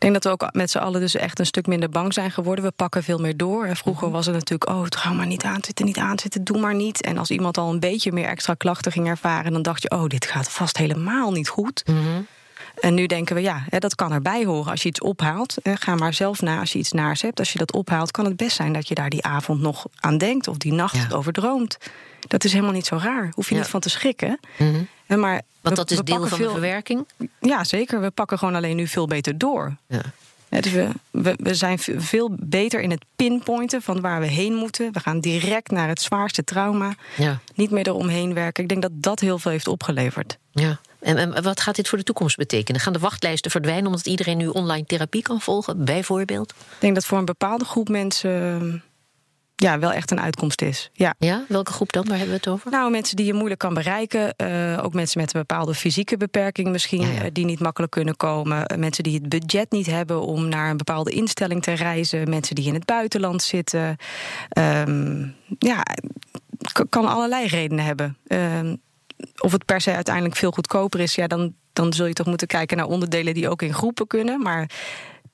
Ik 0.05 0.11
denk 0.13 0.23
dat 0.23 0.39
we 0.39 0.45
ook 0.45 0.55
met 0.55 0.71
z'n 0.71 0.79
allen 0.79 1.01
dus 1.01 1.15
echt 1.15 1.39
een 1.39 1.47
stuk 1.47 1.67
minder 1.67 1.89
bang 1.89 2.13
zijn 2.13 2.31
geworden. 2.31 2.65
We 2.65 2.71
pakken 2.71 3.03
veel 3.03 3.19
meer 3.19 3.37
door. 3.37 3.77
Vroeger 3.77 4.07
mhm. 4.07 4.17
was 4.17 4.27
het 4.27 4.35
natuurlijk, 4.35 4.71
oh, 4.71 4.87
trouw 4.87 5.15
maar 5.15 5.27
niet 5.27 5.45
aanzitten, 5.45 5.85
niet 5.85 5.99
aanzitten, 5.99 6.45
doe 6.45 6.59
maar 6.59 6.75
niet. 6.75 7.03
En 7.03 7.19
als 7.19 7.31
iemand 7.31 7.59
al 7.59 7.73
een 7.73 7.81
beetje 7.81 8.13
meer 8.13 8.27
extra 8.27 8.55
klachten 8.55 8.93
ging 8.93 9.07
ervaren, 9.07 9.53
dan 9.53 9.63
dacht 9.63 9.83
je, 9.83 9.91
oh, 9.91 10.07
dit 10.07 10.27
gaat 10.27 10.51
vast 10.51 10.77
helemaal 10.77 11.31
niet 11.31 11.49
goed. 11.49 11.83
Mhm. 11.87 12.23
En 12.81 12.95
nu 12.95 13.07
denken 13.07 13.35
we, 13.35 13.43
ja, 13.43 13.65
dat 13.79 13.95
kan 13.95 14.13
erbij 14.13 14.45
horen. 14.45 14.71
Als 14.71 14.83
je 14.83 14.89
iets 14.89 15.01
ophaalt, 15.01 15.57
ga 15.63 15.95
maar 15.95 16.15
zelf 16.15 16.43
na 16.43 16.61
als 16.61 16.73
je 16.73 16.79
iets 16.79 16.93
naars 16.93 17.23
hebt. 17.23 17.39
Als 17.39 17.53
je 17.53 17.59
dat 17.59 17.73
ophaalt, 17.73 18.11
kan 18.11 18.25
het 18.25 18.37
best 18.37 18.57
zijn 18.57 18.73
dat 18.73 18.89
je 18.89 18.95
daar 18.95 19.11
die 19.11 19.25
avond 19.25 19.61
nog 19.61 19.87
aan 20.01 20.19
denkt 20.19 20.49
of 20.49 20.57
die 20.57 20.73
nacht 20.73 21.09
ja. 21.11 21.17
over 21.17 21.33
droomt. 21.33 21.77
Dat 22.21 22.45
is 22.45 22.53
helemaal 22.53 22.75
niet 22.75 22.87
zo 22.87 22.97
raar. 22.97 23.33
Hoef 23.35 23.49
je 23.49 23.55
niet 23.55 23.67
van 23.67 23.81
te 23.81 23.91
schrikken. 23.91 24.41
Mm 24.59 24.89
maar 25.07 25.43
Want 25.61 25.77
dat 25.77 25.91
is 25.91 25.99
deel 25.99 26.27
van 26.27 26.39
de 26.39 26.51
verwerking? 26.51 27.07
Ja, 27.41 27.65
zeker. 27.65 28.01
We 28.01 28.11
pakken 28.11 28.39
gewoon 28.39 28.55
alleen 28.55 28.77
nu 28.77 28.87
veel 28.87 29.07
beter 29.07 29.39
door. 29.39 29.77
Ja. 29.87 30.03
dus 30.61 30.73
we, 30.73 30.89
we, 31.11 31.35
we, 31.37 31.55
zijn 31.55 31.79
veel 31.97 32.37
beter 32.39 32.81
in 32.81 32.91
het 32.91 33.05
pinpointen 33.17 33.83
van 33.83 34.01
waar 34.01 34.21
we 34.21 34.27
heen 34.27 34.55
moeten. 34.55 34.93
We 34.93 35.01
gaan 35.01 35.21
direct 35.21 35.71
naar 35.71 35.89
het 35.89 36.01
zwaarste 36.01 36.45
trauma. 36.45 36.95
Ja. 37.17 37.39
Niet 37.55 37.71
meer 37.71 37.87
eromheen 37.87 38.35
werken. 38.35 38.63
Ik 38.63 38.69
denk 38.69 38.83
dat 38.83 38.93
dat 38.95 39.21
heel 39.21 39.39
veel 39.39 39.51
heeft 39.51 39.69
opgeleverd. 39.69 40.39
Ja. 40.53 40.81
En, 41.01 41.17
en, 41.17 41.43
wat 41.43 41.61
gaat 41.61 41.77
dit 41.77 41.89
voor 41.89 41.99
de 41.99 42.05
toekomst 42.05 42.37
betekenen? 42.37 42.81
Gaan 42.81 42.93
de 42.93 42.99
wachtlijsten 42.99 43.51
verdwijnen 43.51 43.87
omdat 43.87 44.07
iedereen 44.07 44.37
nu 44.37 44.47
online 44.47 44.87
therapie 44.87 45.23
kan 45.23 45.41
volgen, 45.41 45.85
bijvoorbeeld? 45.85 46.51
Ik 46.51 46.81
denk 46.81 46.95
dat 46.95 47.05
voor 47.05 47.19
een 47.19 47.25
bepaalde 47.25 47.65
groep 47.65 47.89
mensen 47.89 48.83
ja, 49.57 49.79
wel 49.79 49.93
echt 49.93 50.11
een 50.11 50.21
uitkomst 50.21 50.63
is. 50.63 50.91
Ja. 50.93 51.15
ja, 51.19 51.45
welke 51.49 51.73
groep 51.73 51.93
dan? 51.93 52.05
Waar 52.05 52.19
hebben 52.19 52.35
we 52.35 52.41
het 52.43 52.49
over? 52.49 52.71
Nou, 52.71 52.91
mensen 52.91 53.17
die 53.17 53.27
je 53.27 53.35
moeilijk 53.35 53.61
kan 53.61 53.75
bereiken. 53.75 54.35
Uh, 54.43 54.85
ook 54.85 54.95
mensen 54.95 55.21
met 55.21 55.35
een 55.35 55.41
bepaalde 55.41 55.75
fysieke 55.75 56.17
beperking 56.17 56.69
misschien, 56.69 57.13
ja, 57.13 57.23
eh, 57.23 57.31
die 57.33 57.45
niet 57.45 57.61
makkelijk 57.61 57.93
kunnen 57.93 58.17
komen. 58.17 58.73
Uh, 58.73 58.79
mensen 58.79 59.05
die 59.05 59.15
het 59.15 59.29
budget 59.29 59.71
niet 59.71 59.87
hebben 59.87 60.21
om 60.21 60.49
naar 60.49 60.71
een 60.71 60.77
bepaalde 60.77 61.11
instelling 61.11 61.63
te 61.63 61.73
reizen. 61.73 62.29
Mensen 62.29 62.55
die 62.55 62.67
in 62.67 62.75
het 62.75 62.85
buitenland 62.85 63.43
zitten. 63.43 63.97
Um, 64.59 65.35
ja, 65.59 65.83
kan 66.89 67.07
allerlei 67.07 67.47
redenen 67.47 67.85
hebben. 67.85 68.17
Um, 68.27 68.81
of 69.39 69.53
het 69.53 69.65
per 69.65 69.81
se 69.81 69.93
uiteindelijk 69.95 70.37
veel 70.37 70.51
goedkoper 70.51 71.01
is, 71.01 71.15
ja, 71.15 71.27
dan, 71.27 71.55
dan 71.73 71.93
zul 71.93 72.07
je 72.07 72.13
toch 72.13 72.27
moeten 72.27 72.47
kijken 72.47 72.77
naar 72.77 72.87
onderdelen 72.87 73.35
die 73.35 73.49
ook 73.49 73.63
in 73.63 73.75
groepen 73.75 74.07
kunnen. 74.07 74.43
Maar 74.43 74.71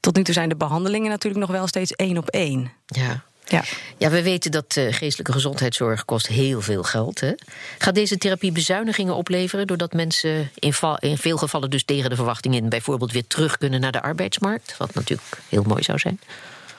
tot 0.01 0.17
nu 0.17 0.23
toe 0.23 0.35
zijn 0.35 0.49
de 0.49 0.57
behandelingen 0.57 1.11
natuurlijk 1.11 1.47
nog 1.47 1.51
wel 1.51 1.67
steeds 1.67 1.93
één 1.93 2.19
op 2.19 2.29
één. 2.29 2.73
Ja. 2.87 3.23
Ja. 3.51 3.63
ja, 3.97 4.11
we 4.11 4.23
weten 4.23 4.51
dat 4.51 4.77
uh, 4.79 4.93
geestelijke 4.93 5.33
gezondheidszorg 5.33 6.05
kost 6.05 6.27
heel 6.27 6.61
veel 6.61 6.83
geld. 6.83 7.21
Hè? 7.21 7.33
Gaat 7.79 7.95
deze 7.95 8.19
therapie 8.19 8.53
bezuinigingen 8.53 9.15
opleveren... 9.15 9.67
doordat 9.67 9.93
mensen 9.93 10.51
in, 10.55 10.75
in, 10.99 11.19
veel 11.19 11.37
gevallen 11.37 11.71
dus 11.71 11.85
tegen 11.85 12.11
de 12.11 12.17
verwachtingen... 12.17 12.63
in 12.63 12.69
bijvoorbeeld 12.69 13.13
weer 13.13 13.27
terug 13.27 13.59
kunnen 13.59 13.81
naar 13.81 13.93
de 13.93 14.03
arbeidsmarkt? 14.03 14.77
Wat 14.77 14.95
natuurlijk 14.95 15.39
heel 15.49 15.63
mooi 15.63 15.83
zou 15.83 15.99
zijn. 15.99 16.21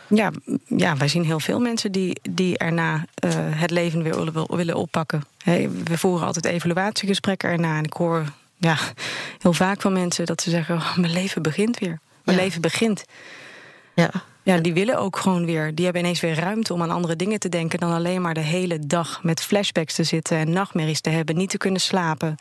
Ja, 0.08 0.32
ja 0.66 0.98
wij 0.98 1.08
zien 1.08 1.25
heel 1.25 1.40
veel 1.40 1.60
mensen 1.60 1.92
die, 1.92 2.20
die 2.22 2.58
erna 2.58 2.94
uh, 2.96 3.32
het 3.36 3.72
leven 3.72 4.04
weer 4.04 4.16
willen, 4.16 4.56
willen 4.56 4.75
oppakken. 4.75 5.24
we 5.84 5.98
voeren 5.98 6.25
altijd 6.25 6.46
evaluatiegesprekken 6.46 7.50
erna. 7.50 7.78
En 7.78 7.84
ik 7.84 7.94
hoor 7.94 8.25
ja, 8.58 8.78
heel 9.40 9.54
vaak 9.54 9.82
van 9.82 9.94
mensen 9.94 10.25
dat 10.25 10.42
ze 10.42 10.50
zeggen... 10.50 10.75
Oh, 10.75 10.98
mijn 10.98 11.13
leven 11.13 11.42
begint 11.42 11.80
weer. 11.80 12.00
Mijn 12.24 12.38
leven 12.38 12.62
begint. 12.62 13.04
Ja. 13.93 14.12
Ja, 14.43 14.57
die 14.57 14.74
willen 14.74 14.98
ook 14.98 15.17
gewoon 15.17 15.45
weer. 15.45 15.75
Die 15.75 15.83
hebben 15.86 16.03
ineens 16.03 16.19
weer 16.19 16.36
ruimte 16.36 16.74
om 16.74 16.81
aan 16.81 16.91
andere 16.91 17.15
dingen 17.15 17.39
te 17.39 17.50
denken 17.50 17.79
dan 17.79 17.91
alleen 17.91 18.21
maar 18.21 18.33
de 18.33 18.39
hele 18.39 18.79
dag 18.79 19.24
met 19.24 19.41
flashbacks 19.41 19.95
te 19.95 20.03
zitten 20.03 20.38
en 20.38 20.51
nachtmerries 20.51 21.01
te 21.01 21.10
hebben, 21.10 21.38
niet 21.38 21.50
te 21.50 21.57
kunnen 21.57 21.81
slapen. 21.81 22.36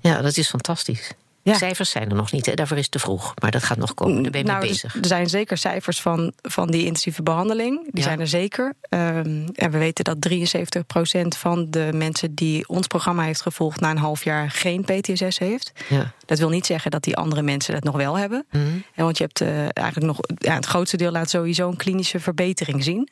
Ja, 0.00 0.20
dat 0.22 0.36
is 0.36 0.48
fantastisch. 0.48 1.12
Cijfers 1.54 1.90
zijn 1.90 2.10
er 2.10 2.16
nog 2.16 2.32
niet, 2.32 2.46
hè? 2.46 2.54
daarvoor 2.54 2.76
is 2.76 2.82
het 2.82 2.92
te 2.92 2.98
vroeg. 2.98 3.34
Maar 3.40 3.50
dat 3.50 3.62
gaat 3.62 3.78
nog 3.78 3.94
komen, 3.94 4.22
daar 4.22 4.30
ben 4.30 4.40
je 4.40 4.46
nou, 4.46 4.60
mee 4.60 4.68
bezig. 4.68 4.94
Er 4.94 5.06
zijn 5.06 5.28
zeker 5.28 5.58
cijfers 5.58 6.00
van, 6.00 6.32
van 6.42 6.70
die 6.70 6.84
intensieve 6.84 7.22
behandeling. 7.22 7.88
Die 7.92 8.02
zijn 8.02 8.20
er 8.20 8.28
zeker. 8.28 8.74
Um, 8.88 9.44
en 9.54 9.70
we 9.70 9.78
weten 9.78 10.04
dat 10.04 10.16
73% 10.28 11.38
van 11.38 11.70
de 11.70 11.90
mensen 11.94 12.34
die 12.34 12.68
ons 12.68 12.86
programma 12.86 13.22
heeft 13.22 13.42
gevolgd... 13.42 13.80
na 13.80 13.90
een 13.90 13.98
half 13.98 14.24
jaar 14.24 14.50
geen 14.50 14.84
PTSS 14.84 15.38
heeft. 15.38 15.72
Ja. 15.88 16.12
Dat 16.26 16.38
wil 16.38 16.48
niet 16.48 16.66
zeggen 16.66 16.90
dat 16.90 17.02
die 17.02 17.16
andere 17.16 17.42
mensen 17.42 17.74
dat 17.74 17.84
nog 17.84 17.96
wel 17.96 18.18
hebben. 18.18 18.46
Mm 18.50 18.60
-hmm. 18.60 18.84
Want 18.94 19.18
je 19.18 19.24
hebt 19.24 19.40
uh, 19.40 19.58
eigenlijk 19.58 20.06
nog... 20.06 20.18
Ja, 20.34 20.54
het 20.54 20.66
grootste 20.66 20.96
deel 20.96 21.10
laat 21.10 21.30
sowieso 21.30 21.68
een 21.68 21.76
klinische 21.76 22.20
verbetering 22.20 22.84
zien. 22.84 23.08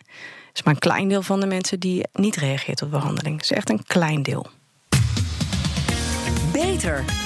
Het 0.49 0.55
is 0.55 0.62
maar 0.62 0.75
een 0.75 0.81
klein 0.81 1.09
deel 1.09 1.23
van 1.23 1.40
de 1.40 1.47
mensen 1.47 1.81
die 1.81 2.07
niet 2.12 2.37
reageert 2.37 2.83
op 2.83 2.90
behandeling. 2.90 3.37
Het 3.37 3.45
is 3.45 3.57
echt 3.57 3.71
een 3.71 3.83
klein 3.87 4.23
deel. 4.23 4.47
Beter. 6.52 7.25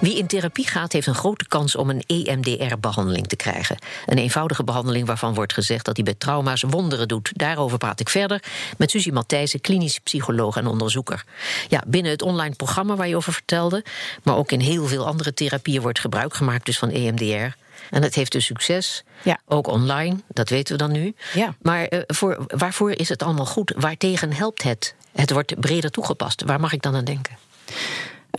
Wie 0.00 0.18
in 0.18 0.26
therapie 0.26 0.66
gaat, 0.66 0.92
heeft 0.92 1.06
een 1.06 1.14
grote 1.14 1.46
kans 1.46 1.76
om 1.76 1.90
een 1.90 2.02
EMDR-behandeling 2.06 3.26
te 3.26 3.36
krijgen. 3.36 3.78
Een 4.06 4.18
eenvoudige 4.18 4.64
behandeling 4.64 5.06
waarvan 5.06 5.34
wordt 5.34 5.52
gezegd 5.52 5.84
dat 5.84 5.96
hij 5.96 6.04
bij 6.04 6.14
trauma's 6.14 6.62
wonderen 6.68 7.08
doet. 7.08 7.30
Daarover 7.32 7.78
praat 7.78 8.00
ik 8.00 8.08
verder 8.08 8.42
met 8.78 8.90
Suzie 8.90 9.12
Matthijssen, 9.12 9.60
klinisch 9.60 9.98
psycholoog 9.98 10.56
en 10.56 10.66
onderzoeker. 10.66 11.24
Ja, 11.68 11.82
binnen 11.86 12.12
het 12.12 12.22
online 12.22 12.54
programma 12.54 12.96
waar 12.96 13.08
je 13.08 13.16
over 13.16 13.32
vertelde, 13.32 13.84
maar 14.22 14.36
ook 14.36 14.52
in 14.52 14.60
heel 14.60 14.86
veel 14.86 15.06
andere 15.06 15.34
therapieën 15.34 15.82
wordt 15.82 15.98
gebruik 15.98 16.34
gemaakt 16.34 16.66
dus 16.66 16.78
van 16.78 16.90
EMDR. 16.90 17.56
En 17.90 18.02
het 18.02 18.14
heeft 18.14 18.32
dus 18.32 18.44
succes. 18.44 19.04
Ja. 19.22 19.40
Ook 19.46 19.66
online, 19.66 20.16
dat 20.28 20.48
weten 20.48 20.72
we 20.72 20.78
dan 20.78 20.92
nu. 20.92 21.14
Ja. 21.34 21.54
Maar 21.62 21.92
uh, 21.92 22.00
voor, 22.06 22.44
waarvoor 22.46 22.90
is 22.90 23.08
het 23.08 23.22
allemaal 23.22 23.46
goed? 23.46 23.72
Waartegen 23.76 24.32
helpt 24.32 24.62
het? 24.62 24.94
Het 25.12 25.30
wordt 25.30 25.60
breder 25.60 25.90
toegepast. 25.90 26.42
Waar 26.44 26.60
mag 26.60 26.72
ik 26.72 26.82
dan 26.82 26.94
aan 26.94 27.04
denken? 27.04 27.36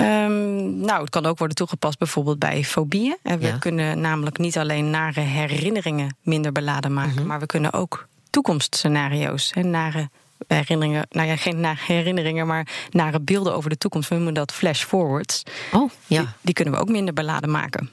Um, 0.01 0.80
nou, 0.80 1.01
het 1.01 1.10
kan 1.10 1.25
ook 1.25 1.38
worden 1.38 1.56
toegepast 1.56 1.98
bijvoorbeeld 1.98 2.39
bij 2.39 2.63
fobieën. 2.63 3.18
En 3.24 3.39
we 3.39 3.60
kunnen 3.60 4.01
namelijk 4.01 4.38
niet 4.38 4.58
alleen 4.58 4.89
nare 4.89 5.20
herinneringen 5.20 6.16
minder 6.22 6.51
beladen 6.51 6.94
maken, 6.94 7.16
mhm. 7.16 7.25
maar 7.25 7.39
we 7.39 7.46
kunnen 7.46 7.74
ook 7.74 8.08
toekomstscenario's 8.30 9.51
en 9.51 9.70
nare 9.70 10.10
herinneringen, 10.48 11.08
nou 11.10 11.27
ja, 11.27 11.36
geen 11.36 11.60
nare 11.60 11.80
herinneringen, 11.82 12.48
maar 12.48 12.68
nare 12.92 13.20
beelden 13.20 13.56
over 13.56 13.70
de 13.70 13.77
toekomst. 13.77 14.10
We 14.10 14.16
noemen 14.16 14.34
dat 14.34 14.51
flash 14.51 14.84
forwards. 14.84 15.44
Oh, 15.72 15.92
ja. 16.08 16.34
Die, 16.42 16.54
kunnen 16.54 16.74
we 16.74 16.80
ook 16.80 16.89
minder 16.89 17.13
beladen 17.13 17.51
maken. 17.51 17.89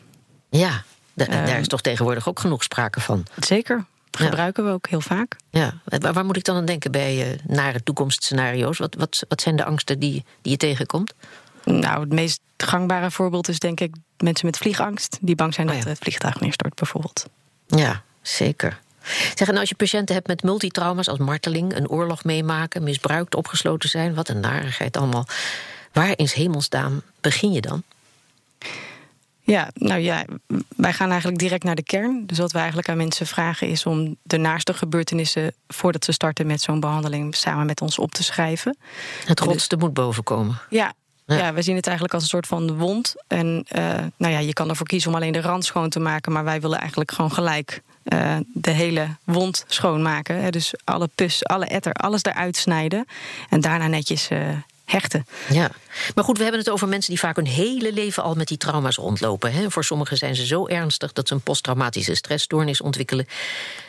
Ja, 0.51 0.83
daar 1.15 1.29
is 1.29 1.51
ehm, 1.51 1.63
toch 1.63 1.81
tegenwoordig 1.81 2.29
ook 2.29 2.41
genoeg 2.41 2.63
sprake 2.63 3.01
van. 3.01 3.27
Zeker. 3.39 3.85
Gebruiken 4.11 4.65
we 4.65 4.71
ook 4.71 4.89
heel 4.89 5.01
vaak. 5.01 5.37
Ja, 5.51 5.75
waar, 5.85 6.25
moet 6.25 6.37
ik 6.37 6.45
dan 6.45 6.57
aan 6.57 6.65
denken 6.65 6.91
bij 6.91 7.33
uh, 7.33 7.39
nare 7.47 7.83
toekomstscenario's? 7.83 8.79
Wat, 8.79 8.95
wat, 8.95 9.25
wat 9.29 9.41
zijn 9.41 9.57
de 9.57 9.65
angsten 9.65 9.99
die, 9.99 10.25
die 10.43 10.53
je 10.53 10.57
tegenkomt? 10.57 11.15
Nou, 11.65 12.01
het 12.01 12.13
meest 12.13 12.41
gangbare 12.57 13.11
voorbeeld 13.11 13.49
is 13.49 13.59
denk 13.59 13.81
ik 13.81 13.95
mensen 14.17 14.47
met 14.47 14.57
vliegangst. 14.57 15.19
Die 15.21 15.35
bang 15.35 15.55
zijn 15.55 15.69
oh 15.69 15.75
dat 15.75 15.85
het 15.85 15.99
vliegtuig 15.99 16.41
neerstort, 16.41 16.75
bijvoorbeeld. 16.75 17.27
Ja, 17.67 18.03
zeker. 18.23 18.81
Zeg, 19.35 19.49
en 19.49 19.57
als 19.57 19.69
je 19.69 19.75
patiënten 19.75 20.15
hebt 20.15 20.27
met 20.27 20.43
multitrauma's 20.43 21.09
als 21.09 21.19
marteling, 21.19 21.77
een 21.77 21.89
oorlog 21.89 22.25
meemaken, 22.25 22.83
misbruikt, 22.83 23.35
opgesloten 23.35 23.89
zijn, 23.89 24.15
wat 24.15 24.29
een 24.29 24.41
narigheid 24.41 24.97
allemaal. 24.97 25.27
Waar 25.93 26.19
in 26.19 26.29
hemelsdaam 26.33 27.03
begin 27.21 27.53
je 27.53 27.61
dan? 27.61 27.83
Ja, 29.41 29.71
nou 29.75 30.01
ja, 30.01 30.25
wij 30.77 30.93
gaan 30.93 31.09
eigenlijk 31.09 31.39
direct 31.39 31.65
naar 31.65 31.75
de 31.75 31.83
kern. 31.83 32.27
Dus 32.27 32.39
wat 32.39 32.53
wij 32.53 32.61
eigenlijk 32.61 32.91
aan 32.91 32.97
mensen 32.97 33.27
vragen 33.27 33.69
is 33.69 33.87
om 33.87 34.17
de 34.23 34.37
naaste 34.37 34.75
gebeurtenissen 34.75 35.55
voordat 35.69 36.05
ze 36.05 36.13
starten 36.13 36.47
met 36.47 36.61
zo'n 36.61 36.81
behandeling 36.81 37.37
samen 37.37 37.67
met 37.67 37.81
ons 37.81 37.99
op 37.99 38.13
te 38.13 38.23
schrijven. 38.23 38.77
Het 39.25 39.41
rotste 39.41 39.77
moet 39.77 39.95
bovenkomen. 39.95 40.61
Ja, 40.71 40.95
ja. 41.27 41.53
we 41.53 41.63
zien 41.63 41.77
het 41.77 41.87
eigenlijk 41.87 42.15
als 42.15 42.23
een 42.23 42.29
soort 42.29 42.47
van 42.47 42.77
wond. 42.77 43.15
En 43.27 43.67
uh, 43.77 43.83
nou 44.17 44.33
ja, 44.33 44.39
je 44.39 44.53
kan 44.53 44.69
ervoor 44.69 44.87
kiezen 44.87 45.11
om 45.11 45.17
alleen 45.17 45.33
de 45.33 45.41
rand 45.41 45.65
schoon 45.65 45.89
te 45.89 46.01
maken, 46.01 46.33
maar 46.33 46.45
wij 46.45 46.61
willen 46.61 46.79
eigenlijk 46.79 47.13
gewoon 47.13 47.33
gelijk 47.33 47.83
uh, 48.05 48.37
de 48.53 48.71
hele 48.71 49.09
wond 49.25 49.65
schoonmaken. 49.67 50.43
Hè. 50.43 50.51
Dus 50.51 50.75
alle 50.85 51.09
pus, 51.15 51.45
alle 51.45 51.67
etter, 51.67 51.93
alles 51.93 52.23
eruit 52.23 52.57
snijden. 52.57 53.07
En 53.51 53.61
daarna 53.61 53.87
netjes 53.87 54.31
uh, 54.31 54.39
hechten. 54.85 55.27
Ja, 55.49 55.71
maar 56.15 56.25
goed, 56.25 56.37
we 56.37 56.43
hebben 56.43 56.61
het 56.61 56.71
over 56.71 56.89
mensen 56.89 57.11
die 57.11 57.21
vaak 57.21 57.37
hun 57.37 57.47
hele 57.47 57.93
leven 57.93 58.23
al 58.23 58.35
met 58.35 58.49
die 58.49 58.57
trauma's 58.57 58.97
rondlopen. 58.97 59.53
Hè. 59.53 59.71
Voor 59.71 59.85
sommigen 59.85 60.17
zijn 60.17 60.35
ze 60.35 60.47
zo 60.47 60.67
ernstig 60.67 61.13
dat 61.13 61.29
ze 61.29 61.35
een 61.35 61.41
posttraumatische 61.41 62.15
stressstoornis 62.15 62.81
ontwikkelen 62.81 63.27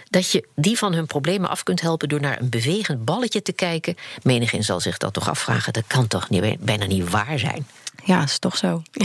dat 0.09 0.31
je 0.31 0.47
die 0.55 0.77
van 0.77 0.93
hun 0.93 1.05
problemen 1.05 1.49
af 1.49 1.63
kunt 1.63 1.81
helpen 1.81 2.09
door 2.09 2.21
naar 2.21 2.41
een 2.41 2.49
bewegend 2.49 3.05
balletje 3.05 3.41
te 3.41 3.53
kijken. 3.53 3.95
Menigeen 4.23 4.63
zal 4.63 4.79
zich 4.79 4.97
dat 4.97 5.13
toch 5.13 5.29
afvragen. 5.29 5.73
Dat 5.73 5.87
kan 5.87 6.07
toch 6.07 6.29
niet, 6.29 6.59
bijna 6.59 6.85
niet 6.85 7.09
waar 7.09 7.39
zijn? 7.39 7.67
Ja, 8.03 8.23
is 8.23 8.39
toch 8.39 8.57
zo. 8.57 8.81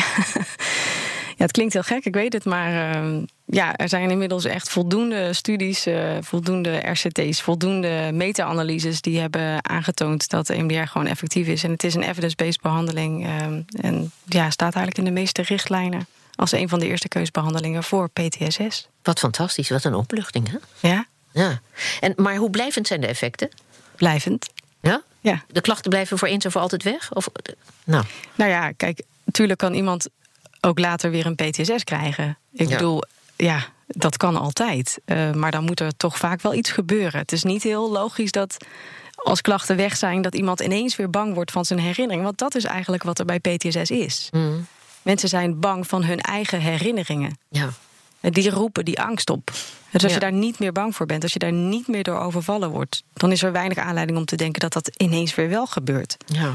Ja, 1.41 1.47
het 1.47 1.55
klinkt 1.55 1.73
heel 1.73 1.83
gek, 1.83 2.05
ik 2.05 2.15
weet 2.15 2.33
het, 2.33 2.45
maar 2.45 2.97
uh, 2.97 3.23
ja, 3.45 3.77
er 3.77 3.89
zijn 3.89 4.11
inmiddels 4.11 4.45
echt 4.45 4.69
voldoende 4.69 5.33
studies, 5.33 5.87
uh, 5.87 6.17
voldoende 6.21 6.77
RCT's, 6.77 7.41
voldoende 7.41 8.11
meta-analyses 8.13 9.01
die 9.01 9.21
hebben 9.21 9.65
aangetoond 9.65 10.29
dat 10.29 10.49
EMDR 10.49 10.83
gewoon 10.83 11.07
effectief 11.07 11.47
is. 11.47 11.65
En 11.65 11.71
het 11.71 11.85
is 11.85 11.95
een 11.95 12.03
evidence-based 12.03 12.61
behandeling 12.61 13.27
uh, 13.27 13.33
en 13.85 14.11
ja, 14.25 14.51
staat 14.51 14.75
eigenlijk 14.75 14.99
in 14.99 15.15
de 15.15 15.21
meeste 15.21 15.43
richtlijnen 15.43 16.07
als 16.41 16.53
een 16.53 16.69
van 16.69 16.79
de 16.79 16.87
eerste 16.87 17.09
keusbehandelingen 17.09 17.85
voor 17.85 18.09
PTSS. 18.09 18.89
Wat 19.03 19.19
fantastisch, 19.19 19.69
wat 19.69 19.85
een 19.85 19.95
opluchting, 19.95 20.49
hè? 20.51 20.89
Ja. 20.89 21.07
ja. 21.33 21.61
En, 22.01 22.13
maar 22.17 22.37
hoe 22.37 22.51
blijvend 22.51 22.87
zijn 22.87 23.01
de 23.01 23.07
effecten? 23.07 23.49
Blijvend. 23.97 24.51
Ja? 24.81 25.03
Ja. 25.21 25.45
De 25.49 25.61
klachten 25.61 25.91
blijven 25.91 26.19
voor 26.19 26.29
eens 26.29 26.47
of 26.47 26.53
voor 26.53 26.61
altijd 26.61 26.83
weg? 26.83 27.13
Of, 27.13 27.29
nou. 27.85 28.05
nou 28.35 28.51
ja, 28.51 28.73
kijk, 28.73 29.03
natuurlijk 29.25 29.59
kan 29.59 29.75
iemand 29.75 30.09
ook 30.61 30.79
later 30.79 31.11
weer 31.11 31.27
een 31.27 31.35
PTSS 31.35 31.85
krijgen. 31.85 32.39
Ik 32.53 32.69
bedoel, 32.69 33.03
ja, 33.37 33.67
dat 33.87 34.17
kan 34.17 34.37
altijd. 34.37 35.01
Uh, 35.07 35.33
maar 35.33 35.51
dan 35.51 35.65
moet 35.65 35.81
er 35.81 35.97
toch 35.97 36.17
vaak 36.17 36.43
wel 36.43 36.55
iets 36.55 36.71
gebeuren. 36.71 37.21
Het 37.21 37.33
is 37.33 37.43
niet 37.43 37.63
heel 37.63 37.91
logisch 37.91 38.33
dat 38.33 38.57
als 39.15 39.41
klachten 39.41 39.77
weg 39.77 39.97
zijn, 39.97 40.23
dat 40.23 40.35
iemand 40.35 40.61
ineens 40.61 40.97
weer 40.97 41.11
bang 41.11 41.35
wordt 41.35 41.51
van 41.51 41.65
zijn 41.65 41.79
herinnering. 41.79 42.25
Want 42.25 42.39
dat 42.39 42.55
is 42.55 42.65
eigenlijk 42.65 43.03
wat 43.03 43.19
er 43.19 43.25
bij 43.25 43.39
PTSS 43.39 43.91
is. 43.91 44.29
Mm. 44.31 44.67
Mensen 45.03 45.29
zijn 45.29 45.61
bang 45.61 45.87
van 45.87 46.05
hun 46.05 46.21
eigen 46.21 46.61
herinneringen. 46.61 47.39
Ja. 47.49 47.69
Die 48.21 48.51
roepen 48.51 48.85
die 48.85 49.01
angst 49.01 49.31
op. 49.31 49.51
Dus 49.91 50.05
als 50.05 50.13
je 50.13 50.19
daar 50.19 50.33
niet 50.33 50.59
meer 50.59 50.73
bang 50.73 50.97
voor 50.97 51.07
bent, 51.07 51.23
als 51.23 51.33
je 51.33 51.39
daar 51.39 51.53
niet 51.53 51.89
meer 51.89 52.03
door 52.03 52.19
overvallen 52.19 52.71
wordt, 52.71 53.03
dan 53.13 53.33
is 53.33 53.43
er 53.43 53.53
weinig 53.53 53.79
aanleiding 53.79 54.19
om 54.19 54.25
te 54.25 54.37
denken 54.37 54.61
dat 54.61 54.73
dat 54.73 54.91
ineens 54.97 55.35
weer 55.35 55.49
wel 55.49 55.67
gebeurt. 55.67 56.17
Ja. 56.27 56.55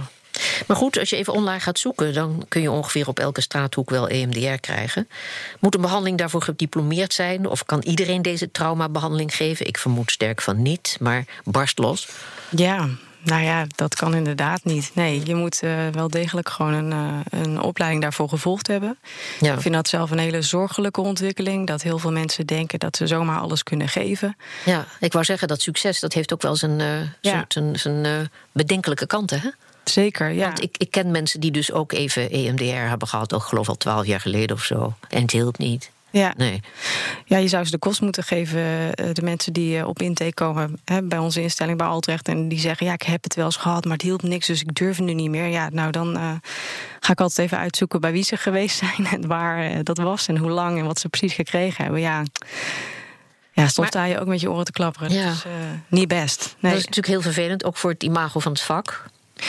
Maar 0.68 0.78
goed, 0.78 1.00
als 1.00 1.10
je 1.10 1.16
even 1.16 1.34
online 1.34 1.60
gaat 1.60 1.80
zoeken, 1.80 2.14
dan 2.14 2.46
kun 2.48 2.62
je 2.62 2.72
ongeveer 2.72 3.08
op 3.08 3.20
elke 3.20 3.42
straathoek 3.42 3.90
wel 3.90 4.08
EMDR 4.08 4.60
krijgen. 4.60 5.08
Moet 5.60 5.76
een 5.76 5.82
behandeling 5.82 6.18
daarvoor 6.18 6.42
gediplomeerd 6.42 7.14
zijn? 7.14 7.48
Of 7.48 7.66
kan 7.66 7.82
iedereen 7.82 8.22
deze 8.22 8.52
traumabehandeling 8.52 9.36
geven? 9.36 9.68
Ik 9.68 9.78
vermoed 9.78 10.12
sterk 10.12 10.42
van 10.42 10.62
niet, 10.62 10.98
maar 11.00 11.26
barst 11.44 11.78
los. 11.78 12.10
Ja, 12.50 12.90
nou 13.26 13.44
ja, 13.44 13.66
dat 13.76 13.96
kan 13.96 14.16
inderdaad 14.16 14.64
niet. 14.64 14.92
Nee, 14.94 15.22
je 15.26 15.36
moet 15.36 15.64
uh, 15.64 15.88
wel 15.92 16.10
degelijk 16.10 16.50
gewoon 16.50 16.74
een, 16.74 16.92
uh, 16.92 17.42
een 17.42 17.62
opleiding 17.62 18.02
daarvoor 18.02 18.30
gevolgd 18.30 18.68
hebben. 18.68 18.98
Ja. 19.40 19.54
Ik 19.54 19.62
vind 19.62 19.74
dat 19.74 19.88
zelf 19.88 20.12
een 20.12 20.18
hele 20.18 20.42
zorgelijke 20.42 21.02
ontwikkeling. 21.02 21.68
Dat 21.68 21.82
heel 21.82 22.00
veel 22.00 22.12
mensen 22.12 22.46
denken 22.46 22.80
dat 22.80 22.96
ze 22.96 23.08
zomaar 23.08 23.40
alles 23.40 23.64
kunnen 23.64 23.90
geven. 23.90 24.38
Ja, 24.66 24.86
ik 25.00 25.14
wou 25.14 25.26
zeggen 25.26 25.48
dat 25.48 25.62
succes 25.62 26.00
dat 26.00 26.14
heeft 26.14 26.34
ook 26.34 26.42
wel 26.42 26.56
zijn, 26.56 26.80
uh, 26.80 26.88
ja. 27.22 27.46
zijn, 27.48 27.80
zijn 27.80 28.30
bedenkelijke 28.52 29.08
kanten. 29.08 29.42
Hè? 29.42 29.50
Zeker, 29.84 30.32
ja. 30.32 30.46
Want 30.46 30.64
ik, 30.64 30.78
ik 30.78 30.92
ken 30.92 31.12
mensen 31.12 31.40
die 31.40 31.52
dus 31.52 31.72
ook 31.72 31.92
even 31.92 32.30
EMDR 32.30 32.64
hebben 32.64 33.08
gehad, 33.08 33.34
ook 33.34 33.44
geloof 33.44 33.70
al 33.70 33.78
twaalf 33.78 34.06
jaar 34.06 34.20
geleden 34.20 34.56
of 34.56 34.64
zo. 34.64 34.94
En 35.10 35.22
het 35.22 35.32
hielp 35.32 35.58
niet. 35.58 35.92
Ja. 36.20 36.34
Nee. 36.38 36.60
ja, 37.26 37.38
je 37.38 37.48
zou 37.48 37.66
ze 37.66 37.72
de 37.72 37.78
kost 37.78 38.02
moeten 38.02 38.24
geven, 38.24 38.96
eh, 38.96 39.10
de 39.14 39.22
mensen 39.22 39.54
die 39.54 39.78
eh, 39.78 39.88
op 39.88 40.02
intake 40.02 40.34
komen 40.34 40.80
hè, 40.86 41.02
bij 41.04 41.18
onze 41.18 41.42
instelling 41.42 41.78
bij 41.78 41.88
Altrecht. 41.88 42.28
En 42.28 42.48
die 42.48 42.60
zeggen, 42.60 42.86
ja, 42.86 42.94
ik 42.94 43.02
heb 43.02 43.24
het 43.24 43.36
wel 43.36 43.46
eens 43.46 43.56
gehad, 43.56 43.84
maar 43.84 43.94
het 43.94 44.02
hielp 44.02 44.22
niks, 44.22 44.48
dus 44.48 44.62
ik 44.62 44.76
durf 44.76 45.00
nu 45.00 45.14
niet 45.14 45.30
meer. 45.30 45.48
Ja, 45.48 45.70
nou 45.70 45.92
dan 45.92 46.18
uh, 46.18 46.32
ga 47.00 47.12
ik 47.12 47.22
altijd 47.22 47.48
even 47.48 47.58
uitzoeken 47.58 48.02
bij 48.02 48.12
wie 48.12 48.24
ze 48.24 48.38
geweest 48.48 48.78
zijn 48.78 49.08
en 49.12 49.28
waar 49.28 49.84
dat 49.84 49.98
was 49.98 50.28
en 50.28 50.38
hoe 50.38 50.50
lang 50.50 50.80
en 50.80 50.86
wat 50.86 51.00
ze 51.00 51.10
precies 51.10 51.34
gekregen 51.34 51.84
hebben. 51.84 52.02
Ja. 52.02 52.24
Ja, 53.52 53.68
soms 53.68 53.88
sta 53.88 54.04
je 54.04 54.20
ook 54.20 54.28
met 54.28 54.42
je 54.42 54.52
oren 54.52 54.66
te 54.66 54.72
klapperen. 54.72 55.12
Ja. 55.12 55.26
Dat 55.26 55.34
is 55.34 55.46
uh, 55.46 55.52
niet 55.88 56.08
best. 56.08 56.56
Nee. 56.60 56.72
Dat 56.72 56.82
is 56.82 56.88
natuurlijk 56.88 57.14
heel 57.14 57.34
vervelend, 57.34 57.64
ook 57.64 57.78
voor 57.78 57.90
het 57.90 58.04
imago 58.04 58.40
van 58.40 58.52
het 58.52 58.62
vak. 58.62 59.06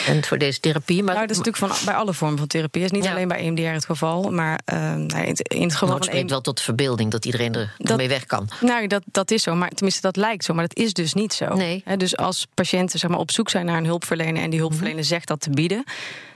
En 0.07 0.23
voor 0.23 0.37
deze 0.37 0.59
therapie. 0.59 1.03
Maar 1.03 1.15
nou, 1.15 1.27
dat 1.27 1.37
is 1.37 1.43
natuurlijk 1.43 1.73
van, 1.73 1.85
bij 1.85 1.93
alle 1.93 2.13
vormen 2.13 2.37
van 2.37 2.47
therapie. 2.47 2.81
Het 2.81 2.91
is 2.91 2.99
niet 2.99 3.09
alleen 3.09 3.27
bij 3.27 3.37
EMDR 3.37 3.61
het 3.61 3.85
geval. 3.85 4.31
Maar 4.31 4.59
uh, 4.73 4.91
in, 4.91 5.09
het, 5.09 5.41
in 5.41 5.61
het 5.61 5.73
geval. 5.73 5.87
Nou, 5.87 5.99
het 5.99 6.09
spreekt 6.09 6.29
wel 6.29 6.41
tot 6.41 6.61
verbeelding 6.61 7.11
dat 7.11 7.25
iedereen 7.25 7.53
er 7.53 7.95
mee 7.95 8.07
weg 8.07 8.25
kan. 8.25 8.49
Nou, 8.61 8.87
dat, 8.87 9.03
dat 9.05 9.31
is 9.31 9.43
zo. 9.43 9.55
Maar 9.55 9.69
tenminste, 9.69 10.01
dat 10.01 10.15
lijkt 10.15 10.43
zo. 10.43 10.53
Maar 10.53 10.67
dat 10.67 10.77
is 10.77 10.93
dus 10.93 11.13
niet 11.13 11.33
zo. 11.33 11.53
Nee. 11.55 11.83
dus 11.97 12.17
als 12.17 12.47
patiënten 12.53 12.99
zeg 12.99 13.09
maar, 13.09 13.19
op 13.19 13.31
zoek 13.31 13.49
zijn 13.49 13.65
naar 13.65 13.77
een 13.77 13.85
hulpverlener. 13.85 14.41
en 14.41 14.49
die 14.49 14.59
hulpverlener 14.59 14.99
mhm. 14.99 15.07
zegt 15.07 15.27
dat 15.27 15.41
te 15.41 15.49
bieden. 15.49 15.83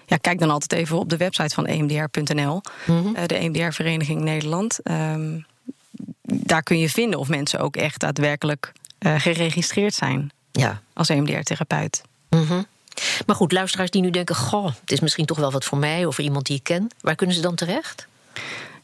Ja, 0.05 0.17
kijk 0.17 0.39
dan 0.39 0.49
altijd 0.49 0.73
even 0.73 0.97
op 0.97 1.09
de 1.09 1.17
website 1.17 1.55
van 1.55 1.65
emdr.nl. 1.65 2.61
Mm 2.85 3.01
-hmm. 3.01 3.15
uh, 3.15 3.25
de 3.25 3.35
EMDR-vereniging 3.35 4.21
Nederland. 4.21 4.79
Um, 4.83 5.45
daar 6.21 6.63
kun 6.63 6.79
je 6.79 6.89
vinden 6.89 7.19
of 7.19 7.27
mensen 7.27 7.59
ook 7.59 7.75
echt 7.75 7.99
daadwerkelijk 7.99 8.71
uh, 8.99 9.19
geregistreerd 9.19 9.93
zijn. 9.93 10.31
Ja. 10.51 10.81
Als 10.93 11.09
EMDR-therapeut. 11.09 12.01
Mm 12.29 12.65
maar 13.25 13.35
goed, 13.35 13.51
luisteraars 13.51 13.91
die 13.91 14.01
nu 14.01 14.09
denken: 14.09 14.35
Goh, 14.35 14.71
het 14.81 14.91
is 14.91 14.99
misschien 14.99 15.25
toch 15.25 15.37
wel 15.37 15.51
wat 15.51 15.65
voor 15.65 15.77
mij 15.77 16.05
of 16.05 16.15
voor 16.15 16.23
iemand 16.23 16.45
die 16.45 16.57
ik 16.57 16.63
ken. 16.63 16.87
Waar 17.01 17.15
kunnen 17.15 17.35
ze 17.35 17.41
dan 17.41 17.55
terecht? 17.55 18.07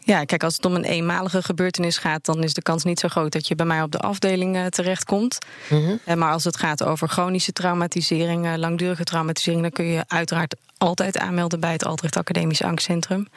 Ja, 0.07 0.23
kijk, 0.23 0.43
als 0.43 0.55
het 0.55 0.65
om 0.65 0.75
een 0.75 0.83
eenmalige 0.83 1.43
gebeurtenis 1.43 1.97
gaat, 1.97 2.25
dan 2.25 2.43
is 2.43 2.53
de 2.53 2.61
kans 2.61 2.83
niet 2.83 2.99
zo 2.99 3.07
groot 3.07 3.31
dat 3.31 3.47
je 3.47 3.55
bij 3.55 3.65
mij 3.65 3.81
op 3.81 3.91
de 3.91 3.99
afdeling 3.99 4.55
uh, 4.55 4.65
terechtkomt. 4.65 5.37
Mm 5.69 5.99
Maar 6.15 6.31
als 6.31 6.43
het 6.43 6.57
gaat 6.57 6.83
over 6.83 7.09
chronische 7.09 7.51
traumatisering, 7.51 8.55
langdurige 8.57 9.03
traumatisering, 9.03 9.61
dan 9.61 9.71
kun 9.71 9.85
je 9.85 10.03
uiteraard 10.07 10.55
altijd 10.77 11.17
aanmelden 11.17 11.59
bij 11.59 11.71
het 11.71 11.85
Altrecht 11.85 12.17
Academisch 12.17 12.61
Angstcentrum. 12.61 13.27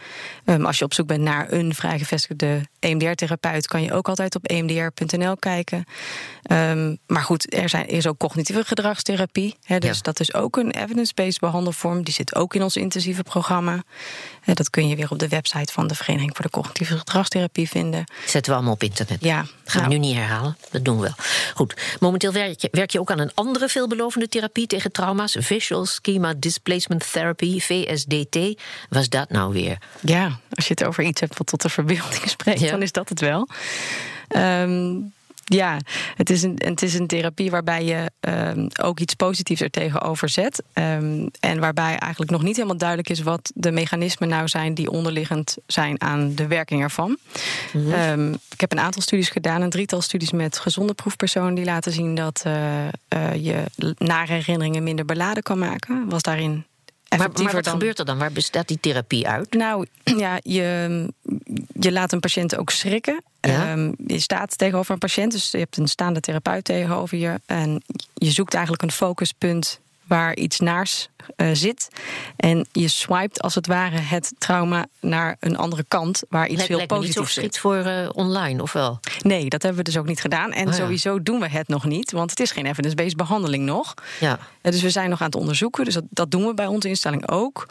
Um, 0.44 0.66
als 0.66 0.78
je 0.78 0.84
op 0.84 0.94
zoek 0.94 1.06
bent 1.06 1.22
naar 1.22 1.52
een 1.52 1.74
vrijgevestigde 1.74 2.60
EMDR-therapeut, 2.78 3.66
kan 3.66 3.82
je 3.82 3.92
ook 3.92 4.08
altijd 4.08 4.34
op 4.34 4.44
emdr.nl 4.44 5.36
kijken. 5.36 5.84
Um, 6.50 6.98
maar 7.06 7.22
goed, 7.22 7.54
er 7.54 7.68
zijn, 7.68 7.86
is 7.86 8.06
ook 8.06 8.18
cognitieve 8.18 8.64
gedragstherapie. 8.64 9.56
Hè, 9.64 9.78
dus 9.78 10.02
dat 10.02 10.20
is 10.20 10.34
ook 10.34 10.56
een 10.56 10.70
evidence-based 10.70 11.40
behandelvorm. 11.40 12.04
Die 12.04 12.14
zit 12.14 12.34
ook 12.34 12.54
in 12.54 12.62
ons 12.62 12.76
intensieve 12.76 13.22
programma. 13.22 13.74
Uh, 13.74 14.54
dat 14.54 14.70
kun 14.70 14.88
je 14.88 14.96
weer 14.96 15.10
op 15.10 15.18
de 15.18 15.28
website 15.28 15.72
van 15.72 15.86
de 15.86 15.94
Vereniging 15.94 16.36
voor 16.36 16.44
de 16.44 16.50
Cognitieve 16.60 16.98
Gedragstherapie 16.98 17.68
vinden. 17.68 18.04
Zetten 18.26 18.50
we 18.50 18.56
allemaal 18.56 18.74
op 18.74 18.82
internet. 18.82 19.18
Ja. 19.20 19.44
Gaan 19.64 19.82
we 19.82 19.88
nou. 19.88 19.88
nu 19.88 19.98
niet 19.98 20.16
herhalen. 20.16 20.56
Dat 20.70 20.84
doen 20.84 20.96
we 20.96 21.02
wel. 21.02 21.14
Goed. 21.54 21.74
Momenteel 22.00 22.32
werk 22.32 22.60
je, 22.60 22.68
werk 22.70 22.90
je 22.90 23.00
ook 23.00 23.10
aan 23.10 23.18
een 23.18 23.30
andere 23.34 23.68
veelbelovende 23.68 24.28
therapie 24.28 24.66
tegen 24.66 24.92
trauma's: 24.92 25.36
Visual 25.38 25.86
Schema 25.86 26.34
Displacement 26.36 27.12
Therapy 27.12 27.60
VSDT. 27.60 28.60
Was 28.88 29.08
dat 29.08 29.30
nou 29.30 29.52
weer? 29.52 29.78
Ja, 30.00 30.38
als 30.50 30.66
je 30.66 30.74
het 30.76 30.84
over 30.84 31.04
iets 31.04 31.20
hebt 31.20 31.38
wat 31.38 31.46
tot 31.46 31.62
de 31.62 31.68
verbeelding 31.68 32.28
spreekt, 32.28 32.70
dan 32.70 32.82
is 32.82 32.92
dat 32.92 33.08
het 33.08 33.20
wel. 33.20 33.48
Um, 34.36 35.12
ja, 35.54 35.78
het 36.14 36.30
is, 36.30 36.42
een, 36.42 36.54
het 36.64 36.82
is 36.82 36.94
een 36.94 37.06
therapie 37.06 37.50
waarbij 37.50 37.84
je 37.84 38.10
um, 38.20 38.68
ook 38.82 39.00
iets 39.00 39.14
positiefs 39.14 39.60
er 39.60 39.70
tegenover 39.70 40.28
zet. 40.28 40.62
Um, 40.74 41.30
en 41.40 41.60
waarbij 41.60 41.96
eigenlijk 41.96 42.30
nog 42.30 42.42
niet 42.42 42.56
helemaal 42.56 42.76
duidelijk 42.76 43.08
is 43.08 43.20
wat 43.20 43.52
de 43.54 43.70
mechanismen 43.70 44.28
nou 44.28 44.48
zijn 44.48 44.74
die 44.74 44.90
onderliggend 44.90 45.56
zijn 45.66 46.00
aan 46.00 46.34
de 46.34 46.46
werking 46.46 46.82
ervan. 46.82 47.18
Mm 47.72 47.92
-hmm. 47.92 48.20
um, 48.20 48.38
ik 48.50 48.60
heb 48.60 48.72
een 48.72 48.80
aantal 48.80 49.02
studies 49.02 49.28
gedaan, 49.28 49.62
een 49.62 49.70
drietal 49.70 50.00
studies 50.00 50.32
met 50.32 50.58
gezonde 50.58 50.94
proefpersonen 50.94 51.54
die 51.54 51.64
laten 51.64 51.92
zien 51.92 52.14
dat 52.14 52.42
uh, 52.46 52.52
uh, 53.14 53.34
je 53.34 53.62
nare 53.98 54.32
herinneringen 54.32 54.82
minder 54.82 55.04
beladen 55.04 55.42
kan 55.42 55.58
maken. 55.58 56.08
Was 56.08 56.22
daarin 56.22 56.64
maar, 57.18 57.30
maar, 57.42 57.52
wat 57.52 57.64
dan... 57.64 57.72
gebeurt 57.72 57.98
er 57.98 58.04
dan? 58.04 58.18
Waar 58.18 58.32
bestaat 58.32 58.68
die 58.68 58.80
therapie 58.80 59.28
uit? 59.28 59.52
Nou, 59.52 59.86
ja, 60.04 60.38
je, 60.42 61.08
je 61.72 61.92
laat 61.92 62.12
een 62.12 62.20
patiënt 62.20 62.56
ook 62.56 62.70
schrikken. 62.70 63.22
Ja? 63.40 63.72
Um, 63.72 63.94
je 64.06 64.18
staat 64.18 64.58
tegenover 64.58 64.92
een 64.92 64.98
patiënt, 64.98 65.32
dus 65.32 65.50
je 65.50 65.58
hebt 65.58 65.76
een 65.76 65.88
staande 65.88 66.20
therapeut 66.20 66.64
tegenover 66.64 67.18
je. 67.18 67.40
En 67.46 67.82
je 68.14 68.30
zoekt 68.30 68.54
eigenlijk 68.54 68.82
een 68.82 68.92
focuspunt 68.92 69.80
waar 70.10 70.36
iets 70.36 70.60
naars 70.60 71.08
uh, 71.36 71.48
zit. 71.52 71.88
En 72.36 72.66
je 72.72 72.88
swipet 72.88 73.42
als 73.42 73.54
het 73.54 73.66
ware 73.66 73.96
het 73.96 74.32
trauma 74.38 74.86
naar 75.00 75.36
een 75.40 75.56
andere 75.56 75.84
kant 75.88 76.22
waar 76.28 76.48
iets 76.48 76.64
veel 76.64 76.86
positiefs 76.86 77.34
zit. 77.34 77.58
voor 77.58 77.76
uh, 77.76 78.08
online, 78.12 78.62
of 78.62 78.72
wel? 78.72 79.00
Nee, 79.22 79.48
dat 79.48 79.62
hebben 79.62 79.84
we 79.84 79.90
dus 79.90 79.98
ook 79.98 80.06
niet 80.06 80.20
gedaan. 80.20 80.52
En 80.52 80.66
oh, 80.66 80.72
ja. 80.72 80.78
sowieso 80.78 81.22
doen 81.22 81.40
we 81.40 81.48
het 81.48 81.68
nog 81.68 81.84
niet, 81.84 82.12
want 82.12 82.30
het 82.30 82.40
is 82.40 82.50
geen 82.50 82.66
evidence-based 82.66 83.16
behandeling 83.16 83.64
nog. 83.64 83.94
Ja. 84.20 84.38
Dus 84.60 84.82
we 84.82 84.90
zijn 84.90 85.10
nog 85.10 85.20
aan 85.20 85.26
het 85.26 85.34
onderzoeken, 85.34 85.84
dus 85.84 85.94
dat, 85.94 86.04
dat 86.10 86.30
doen 86.30 86.46
we 86.46 86.54
bij 86.54 86.66
onze 86.66 86.88
instelling 86.88 87.28
ook. 87.28 87.66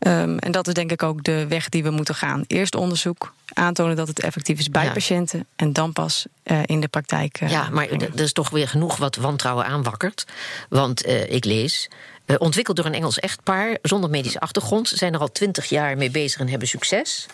Um, 0.00 0.38
en 0.38 0.52
dat 0.52 0.66
is 0.68 0.74
denk 0.74 0.92
ik 0.92 1.02
ook 1.02 1.24
de 1.24 1.46
weg 1.46 1.68
die 1.68 1.82
we 1.82 1.90
moeten 1.90 2.14
gaan. 2.14 2.44
Eerst 2.46 2.74
onderzoek, 2.74 3.32
aantonen 3.52 3.96
dat 3.96 4.08
het 4.08 4.20
effectief 4.20 4.58
is 4.58 4.70
bij 4.70 4.84
ja. 4.84 4.92
patiënten 4.92 5.46
en 5.56 5.72
dan 5.72 5.92
pas 5.92 6.26
uh, 6.44 6.58
in 6.64 6.80
de 6.80 6.88
praktijk. 6.88 7.40
Uh, 7.40 7.50
ja, 7.50 7.68
maar 7.70 7.88
er 7.88 8.20
is 8.20 8.32
toch 8.32 8.50
weer 8.50 8.68
genoeg 8.68 8.96
wat 8.96 9.16
wantrouwen 9.16 9.66
aanwakkert. 9.66 10.26
Want 10.68 11.06
uh, 11.06 11.30
ik 11.30 11.44
lees. 11.44 11.90
ontwikkeld 12.38 12.76
door 12.76 12.86
een 12.86 12.94
Engels 12.94 13.18
echtpaar 13.18 13.78
zonder 13.82 14.10
medische 14.10 14.40
achtergrond. 14.40 14.88
Zijn 14.88 15.14
er 15.14 15.20
al 15.20 15.32
twintig 15.32 15.68
jaar 15.68 15.96
mee 15.96 16.10
bezig 16.10 16.40
en 16.40 16.48
hebben 16.48 16.68
succes. 16.68 17.26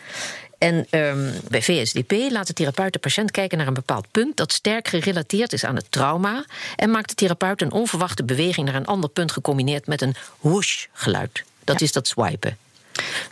En 0.62 0.86
um, 0.90 1.32
bij 1.48 1.62
VSDP 1.62 2.12
laat 2.30 2.46
de 2.46 2.52
therapeut 2.52 2.92
de 2.92 2.98
patiënt 2.98 3.30
kijken 3.30 3.58
naar 3.58 3.66
een 3.66 3.74
bepaald 3.74 4.06
punt 4.10 4.36
dat 4.36 4.52
sterk 4.52 4.88
gerelateerd 4.88 5.52
is 5.52 5.64
aan 5.64 5.76
het 5.76 5.86
trauma. 5.90 6.44
En 6.76 6.90
maakt 6.90 7.08
de 7.08 7.14
therapeut 7.14 7.62
een 7.62 7.72
onverwachte 7.72 8.24
beweging 8.24 8.66
naar 8.66 8.74
een 8.74 8.86
ander 8.86 9.10
punt 9.10 9.32
gecombineerd 9.32 9.86
met 9.86 10.02
een 10.02 10.14
whoosh-geluid. 10.40 11.44
Dat 11.64 11.78
ja. 11.78 11.84
is 11.84 11.92
dat 11.92 12.08
swipen. 12.08 12.56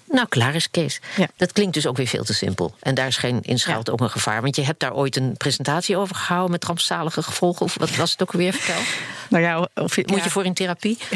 Nou, 0.04 0.28
klaar 0.28 0.54
is 0.54 0.70
Kees. 0.70 1.00
Ja. 1.16 1.28
Dat 1.36 1.52
klinkt 1.52 1.74
dus 1.74 1.86
ook 1.86 1.96
weer 1.96 2.06
veel 2.06 2.24
te 2.24 2.34
simpel. 2.34 2.74
En 2.80 2.94
daar 2.94 3.06
is 3.06 3.16
geen 3.16 3.42
inschuilt 3.42 3.86
ja. 3.86 3.92
ook 3.92 4.00
een 4.00 4.10
gevaar. 4.10 4.42
Want 4.42 4.56
je 4.56 4.62
hebt 4.62 4.80
daar 4.80 4.94
ooit 4.94 5.16
een 5.16 5.36
presentatie 5.36 5.96
over 5.96 6.16
gehouden 6.16 6.50
met 6.50 6.64
rampzalige 6.64 7.22
gevolgen. 7.22 7.66
Of 7.66 7.74
wat 7.78 7.96
was 7.96 8.10
het 8.10 8.22
ook 8.22 8.32
weer? 8.32 8.52
Vertel. 8.52 8.82
Nou 9.30 9.42
ja, 9.42 9.68
of 9.74 9.96
je, 9.96 10.02
Moet 10.06 10.18
ja. 10.18 10.24
je 10.24 10.30
voor 10.30 10.44
in 10.44 10.54
therapie? 10.54 10.98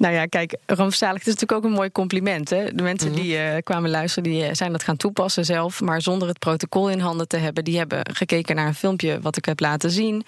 Nou 0.00 0.14
ja, 0.14 0.26
kijk, 0.26 0.56
rampzalig 0.66 1.20
is 1.20 1.26
natuurlijk 1.26 1.52
ook 1.52 1.64
een 1.64 1.76
mooi 1.76 1.92
compliment. 1.92 2.50
Hè? 2.50 2.74
De 2.74 2.82
mensen 2.82 3.08
mm 3.08 3.14
-hmm. 3.14 3.22
die 3.22 3.36
uh, 3.36 3.56
kwamen 3.62 3.90
luisteren, 3.90 4.30
die 4.30 4.54
zijn 4.54 4.72
dat 4.72 4.82
gaan 4.82 4.96
toepassen 4.96 5.44
zelf. 5.44 5.80
Maar 5.80 6.02
zonder 6.02 6.28
het 6.28 6.38
protocol 6.38 6.90
in 6.90 6.98
handen 6.98 7.28
te 7.28 7.36
hebben. 7.36 7.64
Die 7.64 7.78
hebben 7.78 8.00
gekeken 8.12 8.56
naar 8.56 8.66
een 8.66 8.74
filmpje 8.74 9.20
wat 9.20 9.36
ik 9.36 9.44
heb 9.44 9.60
laten 9.60 9.90
zien. 9.90 10.24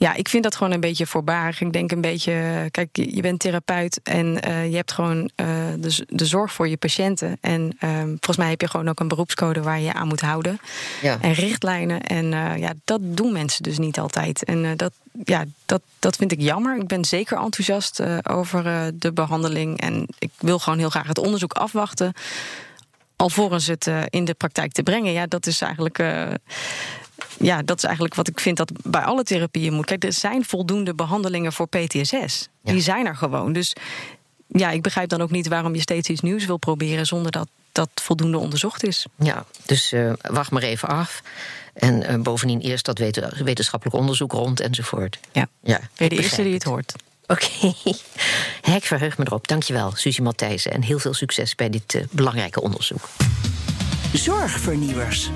Ja, 0.00 0.14
ik 0.14 0.28
vind 0.28 0.42
dat 0.42 0.56
gewoon 0.56 0.72
een 0.72 0.80
beetje 0.80 1.06
voorbarig. 1.06 1.60
Ik 1.60 1.72
denk 1.72 1.92
een 1.92 2.00
beetje, 2.00 2.68
kijk, 2.70 2.88
je 2.92 3.20
bent 3.20 3.40
therapeut 3.40 4.00
en 4.02 4.48
uh, 4.48 4.70
je 4.70 4.76
hebt 4.76 4.92
gewoon 4.92 5.18
uh, 5.36 5.46
de, 5.78 6.06
de, 6.08 6.26
zorg 6.26 6.52
voor 6.52 6.68
je 6.68 6.76
patiënten. 6.76 7.38
En 7.40 7.76
uh, 7.80 8.02
volgens 8.02 8.36
mij 8.36 8.48
heb 8.48 8.60
je 8.60 8.68
gewoon 8.68 8.88
ook 8.88 9.00
een 9.00 9.08
beroepscode 9.08 9.62
waar 9.62 9.78
je 9.78 9.84
je 9.84 9.92
aan 9.92 10.08
moet 10.08 10.20
houden. 10.20 10.60
Ja. 11.02 11.18
En 11.20 11.32
richtlijnen. 11.32 12.00
En 12.00 12.32
eh, 12.32 12.56
ja, 12.58 12.72
dat 12.84 13.00
doen 13.02 13.32
mensen 13.32 13.62
dus 13.62 13.78
niet 13.78 13.98
altijd. 13.98 14.44
En 14.44 14.76
dat, 14.76 14.92
ja, 15.24 15.44
dat, 15.66 15.80
dat 15.98 16.16
vind 16.16 16.32
ik 16.32 16.40
jammer. 16.40 16.80
Ik 16.80 16.86
ben 16.86 17.04
zeker 17.04 17.38
enthousiast 17.38 18.02
over 18.22 18.90
de 18.94 19.12
behandeling. 19.12 19.80
En 19.80 20.06
ik 20.18 20.30
wil 20.38 20.58
gewoon 20.58 20.78
heel 20.78 20.90
graag 20.90 21.06
het 21.06 21.18
onderzoek 21.18 21.52
afwachten 21.52 22.12
alvorens 23.16 23.66
het 23.66 23.90
in 24.08 24.24
de 24.24 24.34
praktijk 24.34 24.72
te 24.72 24.82
brengen. 24.82 25.12
Ja, 25.12 25.26
dat 25.26 25.46
is 25.46 25.60
eigenlijk 25.60 25.98
ja, 27.38 27.62
dat 27.62 27.76
is 27.76 27.84
eigenlijk 27.84 28.14
wat 28.14 28.28
ik 28.28 28.40
vind 28.40 28.56
dat 28.56 28.72
bij 28.82 29.02
alle 29.02 29.22
therapieën 29.22 29.72
moet. 29.72 29.86
Kijk, 29.86 30.04
er 30.04 30.12
zijn 30.12 30.44
voldoende 30.44 30.94
behandelingen 30.94 31.52
voor 31.52 31.68
PTSS. 31.68 32.48
Ja. 32.62 32.72
Die 32.72 32.80
zijn 32.80 33.06
er 33.06 33.16
gewoon. 33.16 33.52
Dus 33.52 33.72
ja, 34.46 34.70
ik 34.70 34.82
begrijp 34.82 35.08
dan 35.08 35.22
ook 35.22 35.30
niet 35.30 35.48
waarom 35.48 35.74
je 35.74 35.80
steeds 35.80 36.08
iets 36.08 36.20
nieuws 36.20 36.46
wil 36.46 36.56
proberen 36.56 37.06
zonder 37.06 37.32
dat 37.32 37.48
dat 37.72 37.88
voldoende 37.94 38.38
onderzocht 38.38 38.84
is. 38.84 39.06
Ja, 39.18 39.44
dus 39.66 39.92
uh, 39.92 40.12
wacht 40.20 40.50
maar 40.50 40.62
even 40.62 40.88
af. 40.88 41.22
En 41.74 42.10
uh, 42.10 42.20
bovendien 42.20 42.60
eerst 42.60 42.84
dat 42.84 42.98
wetenschappelijk 43.44 43.96
onderzoek 43.96 44.32
rond 44.32 44.60
enzovoort. 44.60 45.18
Ja, 45.32 45.48
ja 45.62 45.78
ben 45.78 46.08
je 46.08 46.08
de 46.08 46.22
eerste 46.22 46.42
die 46.42 46.54
het 46.54 46.64
hoort. 46.64 46.94
Oké, 47.26 47.46
okay. 47.84 48.74
ik 48.76 48.84
verheug 48.84 49.18
me 49.18 49.24
erop. 49.26 49.48
Dankjewel, 49.48 49.92
Suzie 49.94 50.22
Matthijssen. 50.22 50.72
En 50.72 50.82
heel 50.82 50.98
veel 50.98 51.14
succes 51.14 51.54
bij 51.54 51.70
dit 51.70 51.94
uh, 51.94 52.02
belangrijke 52.10 52.60
onderzoek. 52.60 53.08
Zorgvernieuwers. 54.12 55.30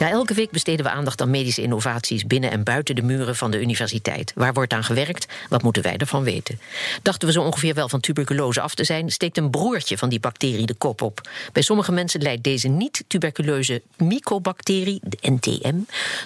Ja, 0.00 0.10
elke 0.10 0.34
week 0.34 0.50
besteden 0.50 0.84
we 0.84 0.90
aandacht 0.90 1.20
aan 1.20 1.30
medische 1.30 1.62
innovaties 1.62 2.26
binnen 2.26 2.50
en 2.50 2.62
buiten 2.62 2.94
de 2.94 3.02
muren 3.02 3.36
van 3.36 3.50
de 3.50 3.60
universiteit. 3.60 4.32
Waar 4.34 4.52
wordt 4.52 4.72
aan 4.72 4.84
gewerkt? 4.84 5.26
Wat 5.48 5.62
moeten 5.62 5.82
wij 5.82 5.96
ervan 5.96 6.22
weten? 6.22 6.60
Dachten 7.02 7.28
we 7.28 7.34
zo 7.34 7.42
ongeveer 7.42 7.74
wel 7.74 7.88
van 7.88 8.00
tuberculose 8.00 8.60
af 8.60 8.74
te 8.74 8.84
zijn, 8.84 9.10
steekt 9.10 9.36
een 9.36 9.50
broertje 9.50 9.98
van 9.98 10.08
die 10.08 10.20
bacterie 10.20 10.66
de 10.66 10.74
kop 10.74 11.02
op. 11.02 11.28
Bij 11.52 11.62
sommige 11.62 11.92
mensen 11.92 12.22
leidt 12.22 12.44
deze 12.44 12.68
niet-tuberculeuze 12.68 13.82
mycobacterie, 13.96 15.00
de 15.02 15.18
NTM, 15.20 15.76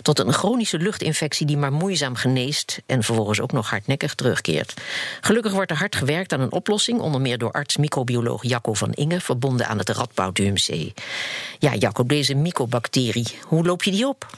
tot 0.02 0.18
een 0.18 0.32
chronische 0.32 0.78
luchtinfectie 0.78 1.46
die 1.46 1.56
maar 1.56 1.72
moeizaam 1.72 2.14
geneest 2.14 2.82
en 2.86 3.02
vervolgens 3.02 3.40
ook 3.40 3.52
nog 3.52 3.70
hardnekkig 3.70 4.14
terugkeert. 4.14 4.74
Gelukkig 5.20 5.52
wordt 5.52 5.70
er 5.70 5.76
hard 5.76 5.96
gewerkt 5.96 6.32
aan 6.32 6.40
een 6.40 6.52
oplossing, 6.52 7.00
onder 7.00 7.20
meer 7.20 7.38
door 7.38 7.52
arts-microbioloog 7.52 8.42
Jacco 8.42 8.74
van 8.74 8.92
Inge, 8.92 9.20
verbonden 9.20 9.68
aan 9.68 9.78
het 9.78 9.88
Radboud 9.88 10.38
UMC. 10.38 10.92
Ja, 11.58 11.74
Jacco, 11.74 12.06
deze 12.06 12.34
mycobacterie, 12.34 13.38
hoe 13.46 13.62
loop 13.66 13.82
je 13.82 13.90
die 13.90 14.08
op? 14.08 14.36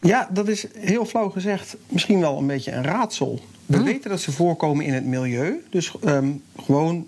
Ja, 0.00 0.28
dat 0.30 0.48
is 0.48 0.66
heel 0.78 1.04
flauw 1.04 1.30
gezegd 1.30 1.76
misschien 1.88 2.20
wel 2.20 2.38
een 2.38 2.46
beetje 2.46 2.72
een 2.72 2.84
raadsel. 2.84 3.40
We 3.66 3.76
hm. 3.76 3.84
weten 3.84 4.10
dat 4.10 4.20
ze 4.20 4.32
voorkomen 4.32 4.84
in 4.84 4.92
het 4.92 5.04
milieu. 5.04 5.64
Dus 5.70 5.92
um, 6.04 6.42
gewoon 6.64 7.06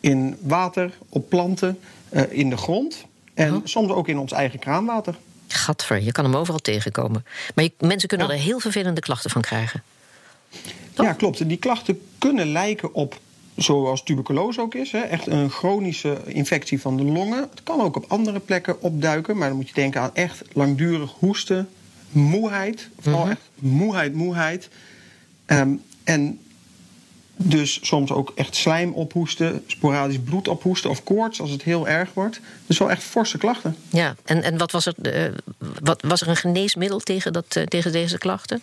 in 0.00 0.36
water, 0.40 0.98
op 1.08 1.28
planten, 1.28 1.78
uh, 2.10 2.22
in 2.28 2.50
de 2.50 2.56
grond. 2.56 3.04
En 3.34 3.48
hm. 3.48 3.60
soms 3.64 3.90
ook 3.90 4.08
in 4.08 4.18
ons 4.18 4.32
eigen 4.32 4.58
kraanwater. 4.58 5.14
Gadver, 5.48 6.02
je 6.02 6.12
kan 6.12 6.24
hem 6.24 6.36
overal 6.36 6.58
tegenkomen. 6.58 7.24
Maar 7.54 7.64
je, 7.64 7.72
mensen 7.78 8.08
kunnen 8.08 8.26
ja. 8.26 8.32
er 8.32 8.38
heel 8.38 8.60
vervelende 8.60 9.00
klachten 9.00 9.30
van 9.30 9.42
krijgen. 9.42 9.82
Toch? 10.92 11.06
Ja, 11.06 11.12
klopt. 11.12 11.40
En 11.40 11.48
die 11.48 11.56
klachten 11.56 12.00
kunnen 12.18 12.52
lijken 12.52 12.94
op 12.94 13.20
zoals 13.56 14.02
tuberculose 14.02 14.60
ook 14.60 14.74
is. 14.74 14.92
Hè, 14.92 14.98
echt 14.98 15.26
een 15.26 15.50
chronische 15.50 16.18
infectie 16.26 16.80
van 16.80 16.96
de 16.96 17.04
longen. 17.04 17.48
Het 17.50 17.62
kan 17.62 17.80
ook 17.80 17.96
op 17.96 18.04
andere 18.08 18.40
plekken 18.40 18.82
opduiken, 18.82 19.36
maar 19.36 19.48
dan 19.48 19.56
moet 19.56 19.68
je 19.68 19.74
denken 19.74 20.00
aan 20.00 20.14
echt 20.14 20.42
langdurig 20.52 21.10
hoesten, 21.18 21.68
moeheid. 22.10 22.88
Vooral 23.00 23.20
mm 23.20 23.26
-hmm. 23.26 23.36
echt 23.36 23.48
moeheid, 23.58 24.14
moeheid. 24.14 24.68
Um, 25.46 25.82
en 26.04 26.38
dus 27.36 27.78
soms 27.82 28.12
ook 28.12 28.32
echt 28.34 28.56
slijm 28.56 28.92
ophoesten, 28.92 29.64
sporadisch 29.66 30.18
bloed 30.24 30.48
ophoesten 30.48 30.90
of 30.90 31.04
koorts 31.04 31.40
als 31.40 31.50
het 31.50 31.62
heel 31.62 31.88
erg 31.88 32.14
wordt. 32.14 32.40
Dus 32.66 32.78
wel 32.78 32.90
echt 32.90 33.02
forse 33.02 33.38
klachten. 33.38 33.76
Ja, 33.88 34.14
en, 34.24 34.42
en 34.42 34.58
wat 34.58 34.70
was 34.70 34.86
er, 34.86 34.94
uh, 35.02 35.34
wat, 35.82 36.02
was 36.02 36.20
er 36.20 36.28
een 36.28 36.36
geneesmiddel 36.36 36.98
tegen, 36.98 37.32
dat, 37.32 37.56
uh, 37.56 37.64
tegen 37.64 37.92
deze 37.92 38.18
klachten? 38.18 38.62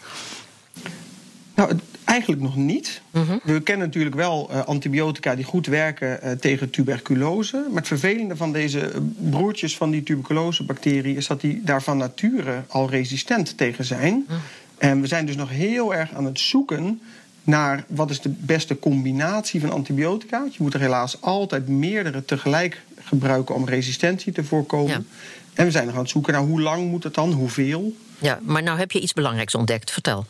Nou, 1.56 1.80
Eigenlijk 2.12 2.42
nog 2.42 2.56
niet. 2.56 3.02
Mhm. 3.12 3.38
We 3.44 3.62
kennen 3.62 3.88
natuurlijk 3.88 4.16
wel 4.16 4.50
uh, 4.52 4.66
antibiotica 4.66 5.36
die 5.36 5.46
goed 5.46 5.68
werken 5.68 6.20
uh, 6.24 6.32
tegen 6.32 6.70
tuberculose. 6.70 7.66
Maar 7.68 7.78
het 7.78 7.88
vervelende 7.88 8.36
van 8.36 8.52
deze 8.52 8.92
broertjes 9.18 9.78
van 9.78 9.92
die 9.92 10.04
tuberculosebacterie 10.04 11.16
is 11.16 11.28
dat 11.28 11.42
die 11.42 11.62
daar 11.64 11.84
van 11.84 11.98
nature 11.98 12.64
al 12.68 12.90
resistent 12.90 13.58
tegen 13.58 13.86
zijn. 13.86 14.26
Mhm. 14.28 14.38
En 14.78 15.02
we 15.02 15.08
zijn 15.08 15.26
dus 15.26 15.36
nog 15.36 15.50
heel 15.50 15.96
erg 15.96 16.14
aan 16.14 16.26
het 16.26 16.40
zoeken 16.40 17.02
naar 17.44 17.84
wat 17.88 18.10
is 18.10 18.22
de 18.22 18.30
beste 18.30 18.80
combinatie 18.80 19.62
van 19.62 19.72
antibiotica. 19.72 20.40
Want 20.40 20.56
je 20.56 20.64
moet 20.64 20.74
er 20.74 20.80
helaas 20.80 21.22
altijd 21.22 21.68
meerdere 21.68 22.26
tegelijk 22.26 22.82
gebruiken 23.00 23.56
om 23.56 23.66
resistentie 23.66 24.34
te 24.34 24.44
voorkomen. 24.44 25.08
En 25.54 25.66
we 25.66 25.72
zijn 25.72 25.86
nog 25.86 25.96
aan 25.96 26.02
het 26.02 26.10
zoeken 26.10 26.34
naar 26.34 26.42
hoe 26.42 26.62
lang 26.62 26.90
moet 26.90 27.04
het 27.04 27.14
dan, 27.14 27.32
hoeveel. 27.32 27.96
Ja, 28.20 28.40
maar 28.42 28.64
nou 28.64 28.78
heb 28.78 28.92
je 28.92 29.00
iets 29.00 29.14
belangrijks 29.14 29.56
ontdekt. 29.56 29.92
Vertel. 29.92 30.26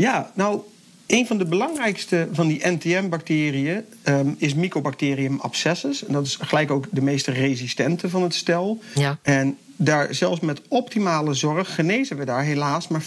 Ja, 0.00 0.30
nou, 0.34 0.60
een 1.06 1.26
van 1.26 1.38
de 1.38 1.44
belangrijkste 1.44 2.28
van 2.32 2.48
die 2.48 2.68
NTM-bacteriën 2.68 3.84
um, 4.04 4.34
is 4.38 4.54
Mycobacterium 4.54 5.40
abscessus. 5.40 6.04
En 6.06 6.12
dat 6.12 6.26
is 6.26 6.38
gelijk 6.40 6.70
ook 6.70 6.86
de 6.90 7.02
meest 7.02 7.26
resistente 7.26 8.10
van 8.10 8.22
het 8.22 8.34
stel. 8.34 8.80
Ja. 8.94 9.18
En 9.22 9.56
daar, 9.76 10.14
zelfs 10.14 10.40
met 10.40 10.60
optimale 10.68 11.34
zorg 11.34 11.74
genezen 11.74 12.16
we 12.16 12.24
daar 12.24 12.42
helaas 12.42 12.88
maar 12.88 13.02
50% 13.02 13.04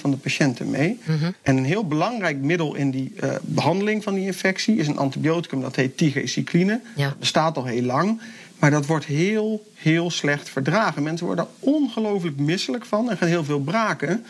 van 0.00 0.10
de 0.10 0.16
patiënten 0.16 0.70
mee. 0.70 0.98
Mhm. 1.04 1.30
En 1.42 1.56
een 1.56 1.64
heel 1.64 1.86
belangrijk 1.86 2.36
middel 2.36 2.74
in 2.74 2.90
die 2.90 3.12
uh, 3.24 3.30
behandeling 3.42 4.02
van 4.02 4.14
die 4.14 4.26
infectie 4.26 4.76
is 4.76 4.86
een 4.86 4.98
antibioticum 4.98 5.60
dat 5.60 5.76
heet 5.76 5.96
tigecycline. 5.96 6.80
Ja. 6.96 7.08
Dat 7.08 7.18
bestaat 7.18 7.56
al 7.56 7.64
heel 7.64 7.82
lang. 7.82 8.20
Maar 8.58 8.70
dat 8.70 8.86
wordt 8.86 9.04
heel, 9.04 9.66
heel 9.74 10.10
slecht 10.10 10.48
verdragen. 10.48 11.02
Mensen 11.02 11.26
worden 11.26 11.44
er 11.44 11.68
ongelooflijk 11.68 12.36
misselijk 12.36 12.84
van 12.86 13.10
en 13.10 13.16
gaan 13.16 13.28
heel 13.28 13.44
veel 13.44 13.60
braken. 13.60 14.24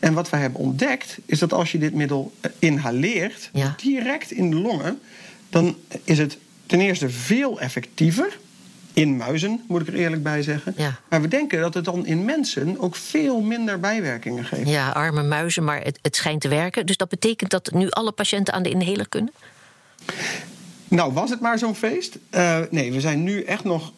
En 0.00 0.14
wat 0.14 0.30
wij 0.30 0.40
hebben 0.40 0.60
ontdekt, 0.60 1.18
is 1.26 1.38
dat 1.38 1.52
als 1.52 1.72
je 1.72 1.78
dit 1.78 1.94
middel 1.94 2.32
eh, 2.40 2.50
inhaleert, 2.58 3.50
direct 3.76 4.30
in 4.30 4.50
de 4.50 4.56
longen, 4.56 5.00
dan 5.48 5.76
is 6.04 6.18
het 6.18 6.38
ten 6.66 6.80
eerste 6.80 7.10
veel 7.10 7.60
effectiever. 7.60 8.38
In 8.92 9.16
muizen, 9.16 9.60
moet 9.68 9.80
ik 9.80 9.86
er 9.86 9.94
eerlijk 9.94 10.22
bij 10.22 10.42
zeggen. 10.42 10.74
Maar 11.08 11.20
we 11.20 11.28
denken 11.28 11.60
dat 11.60 11.74
het 11.74 11.84
dan 11.84 12.06
in 12.06 12.24
mensen 12.24 12.80
ook 12.80 12.96
veel 12.96 13.40
minder 13.40 13.80
bijwerkingen 13.80 14.44
geeft. 14.44 14.68
Ja, 14.68 14.90
arme 14.90 15.22
muizen, 15.22 15.64
maar 15.64 15.82
het, 15.82 15.98
het 16.02 16.16
schijnt 16.16 16.40
te 16.40 16.48
werken. 16.48 16.86
Dus 16.86 16.96
dat 16.96 17.08
betekent 17.08 17.50
dat 17.50 17.70
nu 17.72 17.90
alle 17.90 18.12
patiënten 18.12 18.54
aan 18.54 18.62
de 18.62 18.70
inhaler 18.70 19.08
kunnen? 19.08 19.32
Nou, 20.88 21.12
was 21.12 21.30
het 21.30 21.40
maar 21.40 21.58
zo'n 21.58 21.74
feest? 21.74 22.18
Uh, 22.30 22.58
nee, 22.70 22.92
we 22.92 23.00
zijn 23.00 23.22
nu 23.22 23.42
echt 23.42 23.64
nog 23.64 23.92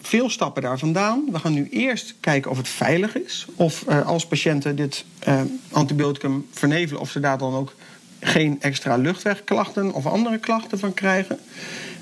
veel 0.00 0.30
stappen 0.30 0.62
daar 0.62 0.78
vandaan. 0.78 1.24
We 1.32 1.38
gaan 1.38 1.52
nu 1.52 1.68
eerst 1.70 2.14
kijken 2.20 2.50
of 2.50 2.56
het 2.56 2.68
veilig 2.68 3.18
is. 3.18 3.46
Of 3.54 3.84
uh, 3.88 4.06
als 4.06 4.26
patiënten 4.26 4.76
dit 4.76 5.04
antibioticum 5.70 6.46
vernevelen, 6.52 7.00
of 7.00 7.10
ze 7.10 7.20
daar 7.20 7.38
dan 7.38 7.54
ook 7.54 7.74
geen 8.20 8.60
extra 8.60 8.96
luchtwegklachten 8.96 9.92
of 9.92 10.06
andere 10.06 10.38
klachten 10.38 10.78
van 10.78 10.94
krijgen. 10.94 11.38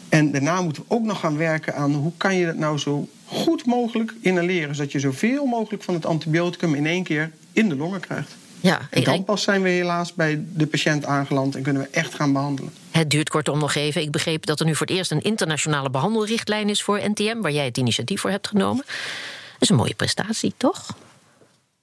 En 0.09 0.31
daarna 0.31 0.63
moeten 0.63 0.83
we 0.83 0.95
ook 0.95 1.05
nog 1.05 1.21
gaan 1.21 1.37
werken 1.37 1.75
aan 1.75 1.95
hoe 1.95 2.13
kan 2.17 2.37
je 2.37 2.47
dat 2.47 2.57
nou 2.57 2.79
zo 2.79 3.09
goed 3.25 3.67
mogelijk 3.67 4.15
inhaleren, 4.21 4.75
zodat 4.75 4.93
je 4.93 5.01
zoveel 5.01 5.47
mogelijk 5.47 5.83
van 5.83 5.95
het 5.95 6.07
antibioticum 6.07 6.75
in 6.75 6.87
één 6.87 7.03
keer 7.03 7.31
in 7.53 7.69
de 7.69 7.77
longen 7.77 8.01
krijgt. 8.01 8.37
Ja, 8.61 8.81
en 8.91 9.05
dan 9.05 9.25
pas 9.25 9.43
zijn 9.43 9.63
we 9.63 9.69
helaas 9.69 10.15
bij 10.15 10.45
de 10.55 10.67
patiënt 10.67 11.05
aangeland 11.05 11.57
en 11.57 11.63
kunnen 11.63 11.83
we 11.83 11.89
echt 11.91 12.15
gaan 12.15 12.33
behandelen. 12.33 12.73
Het 12.97 13.11
duurt 13.11 13.29
kortom 13.29 13.59
nog 13.59 13.75
even. 13.75 14.03
Ik 14.03 14.11
begreep 14.11 14.47
dat 14.47 14.61
er 14.61 14.67
nu 14.67 14.75
voor 14.75 14.87
het 14.87 14.97
eerst 14.97 15.11
een 15.11 15.23
internationale 15.23 15.91
behandelrichtlijn 15.91 16.69
is 16.69 16.83
voor 16.83 17.01
NTM, 17.09 17.41
waar 17.41 17.53
jij 17.53 17.65
het 17.65 17.77
initiatief 17.77 18.21
voor 18.21 18.31
hebt 18.31 18.49
genomen. 18.49 18.85
Dat 18.87 19.63
is 19.63 19.69
een 19.69 19.77
mooie 19.77 19.95
prestatie, 19.95 20.55
toch? 20.57 20.97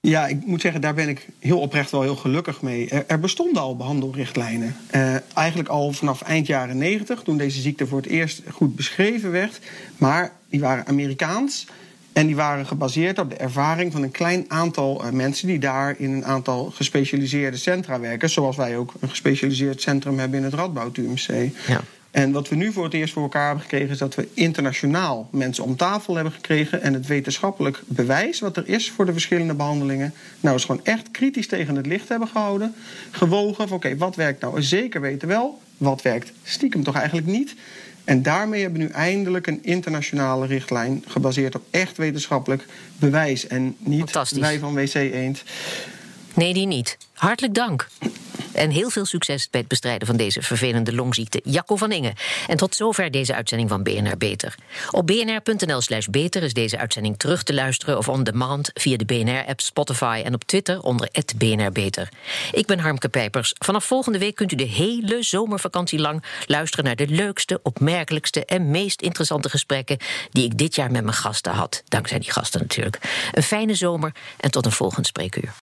Ja, 0.00 0.26
ik 0.26 0.46
moet 0.46 0.60
zeggen, 0.60 0.80
daar 0.80 0.94
ben 0.94 1.08
ik 1.08 1.26
heel 1.38 1.60
oprecht 1.60 1.90
wel 1.90 2.02
heel 2.02 2.16
gelukkig 2.16 2.62
mee. 2.62 2.88
Er, 2.88 3.20
bestonden 3.20 3.62
al 3.62 3.76
behandelrichtlijnen. 3.76 4.76
Uh, 4.90 5.16
eigenlijk 5.34 5.68
al 5.68 5.92
vanaf 5.92 6.22
eind 6.22 6.46
jaren 6.46 6.78
90, 6.78 7.22
toen 7.22 7.36
deze 7.36 7.60
ziekte 7.60 7.86
voor 7.86 7.98
het 7.98 8.10
eerst 8.10 8.42
goed 8.50 8.76
beschreven 8.76 9.30
werd. 9.30 9.58
Maar 9.96 10.32
die 10.48 10.60
waren 10.60 10.86
Amerikaans. 10.86 11.66
En 12.14 12.26
die 12.26 12.36
waren 12.36 12.66
gebaseerd 12.66 13.18
op 13.18 13.30
de 13.30 13.36
ervaring 13.36 13.92
van 13.92 14.02
een 14.02 14.10
klein 14.10 14.44
aantal 14.48 15.04
uh, 15.04 15.10
mensen 15.10 15.46
die 15.46 15.58
daar 15.58 15.94
in 15.98 16.12
een 16.12 16.24
aantal 16.24 16.70
gespecialiseerde 16.70 17.56
centra 17.56 18.00
werken. 18.00 18.30
Zoals 18.30 18.56
wij 18.56 18.76
ook 18.76 18.94
een 19.00 19.08
gespecialiseerd 19.08 19.82
centrum 19.82 20.18
hebben 20.18 20.38
in 20.38 20.44
het 20.44 20.54
Radboud 20.54 20.96
UMC. 20.96 21.50
Ja. 21.66 21.80
En 22.14 22.32
wat 22.32 22.48
we 22.48 22.54
nu 22.54 22.72
voor 22.72 22.84
het 22.84 22.94
eerst 22.94 23.12
voor 23.12 23.22
elkaar 23.22 23.44
hebben 23.44 23.62
gekregen, 23.62 23.90
is 23.90 23.98
dat 23.98 24.14
we 24.14 24.28
internationaal 24.34 25.28
mensen 25.30 25.64
om 25.64 25.76
tafel 25.76 26.14
hebben 26.14 26.32
gekregen. 26.32 26.82
En 26.82 26.94
het 26.94 27.06
wetenschappelijk 27.06 27.82
bewijs 27.86 28.40
wat 28.40 28.56
er 28.56 28.68
is 28.68 28.90
voor 28.90 29.06
de 29.06 29.12
verschillende 29.12 29.54
behandelingen, 29.54 30.14
nou 30.40 30.56
is 30.56 30.64
gewoon 30.64 30.84
echt 30.84 31.10
kritisch 31.10 31.48
tegen 31.48 31.76
het 31.76 31.86
licht 31.86 32.08
hebben 32.08 32.28
gehouden. 32.28 32.74
Gewogen 33.10 33.68
van 33.68 33.76
oké, 33.76 33.96
wat 33.96 34.16
werkt 34.16 34.40
nou? 34.40 34.62
Zeker 34.62 35.00
weten 35.00 35.28
wel. 35.28 35.60
Wat 35.76 36.02
werkt 36.02 36.32
stiekem 36.42 36.82
toch 36.82 36.96
eigenlijk 36.96 37.26
niet? 37.26 37.54
En 38.04 38.22
daarmee 38.22 38.62
hebben 38.62 38.80
we 38.80 38.86
nu 38.86 38.92
eindelijk 38.92 39.46
een 39.46 39.62
internationale 39.62 40.46
richtlijn 40.46 41.04
gebaseerd 41.06 41.54
op 41.54 41.62
echt 41.70 41.96
wetenschappelijk 41.96 42.66
bewijs. 42.98 43.46
En 43.46 43.76
niet 43.78 44.12
wij 44.30 44.58
van 44.58 44.74
WC 44.74 44.94
Eend. 44.94 45.42
Nee, 46.34 46.54
die 46.54 46.66
niet. 46.66 46.96
Hartelijk 47.12 47.54
dank. 47.54 47.88
En 48.54 48.70
heel 48.70 48.90
veel 48.90 49.04
succes 49.04 49.50
bij 49.50 49.60
het 49.60 49.68
bestrijden 49.68 50.06
van 50.06 50.16
deze 50.16 50.42
vervelende 50.42 50.94
longziekte. 50.94 51.40
Jacco 51.44 51.76
van 51.76 51.92
Inge. 51.92 52.12
En 52.48 52.56
tot 52.56 52.74
zover 52.74 53.10
deze 53.10 53.34
uitzending 53.34 53.68
van 53.68 53.82
BNR 53.82 54.16
Beter. 54.16 54.54
Op 54.90 55.06
bnr.nl/slash 55.06 56.06
beter 56.06 56.42
is 56.42 56.52
deze 56.52 56.78
uitzending 56.78 57.18
terug 57.18 57.42
te 57.42 57.54
luisteren 57.54 57.98
of 57.98 58.08
on 58.08 58.24
demand 58.24 58.70
via 58.74 58.96
de 58.96 59.04
BNR-app, 59.04 59.60
Spotify 59.60 60.22
en 60.24 60.34
op 60.34 60.44
Twitter 60.44 60.82
onder 60.82 61.08
BNR 61.36 61.72
Beter. 61.72 62.08
Ik 62.52 62.66
ben 62.66 62.78
Harmke 62.78 63.08
Pijpers. 63.08 63.54
Vanaf 63.58 63.84
volgende 63.84 64.18
week 64.18 64.34
kunt 64.34 64.52
u 64.52 64.56
de 64.56 64.64
hele 64.64 65.22
zomervakantie 65.22 65.98
lang 65.98 66.24
luisteren 66.46 66.84
naar 66.84 66.96
de 66.96 67.08
leukste, 67.08 67.60
opmerkelijkste 67.62 68.44
en 68.44 68.70
meest 68.70 69.02
interessante 69.02 69.50
gesprekken 69.50 69.98
die 70.30 70.44
ik 70.44 70.58
dit 70.58 70.74
jaar 70.74 70.90
met 70.90 71.02
mijn 71.02 71.16
gasten 71.16 71.52
had. 71.52 71.82
Dankzij 71.88 72.18
die 72.18 72.32
gasten 72.32 72.60
natuurlijk. 72.60 72.98
Een 73.32 73.42
fijne 73.42 73.74
zomer 73.74 74.12
en 74.36 74.50
tot 74.50 74.66
een 74.66 74.72
volgend 74.72 75.06
spreekuur. 75.06 75.54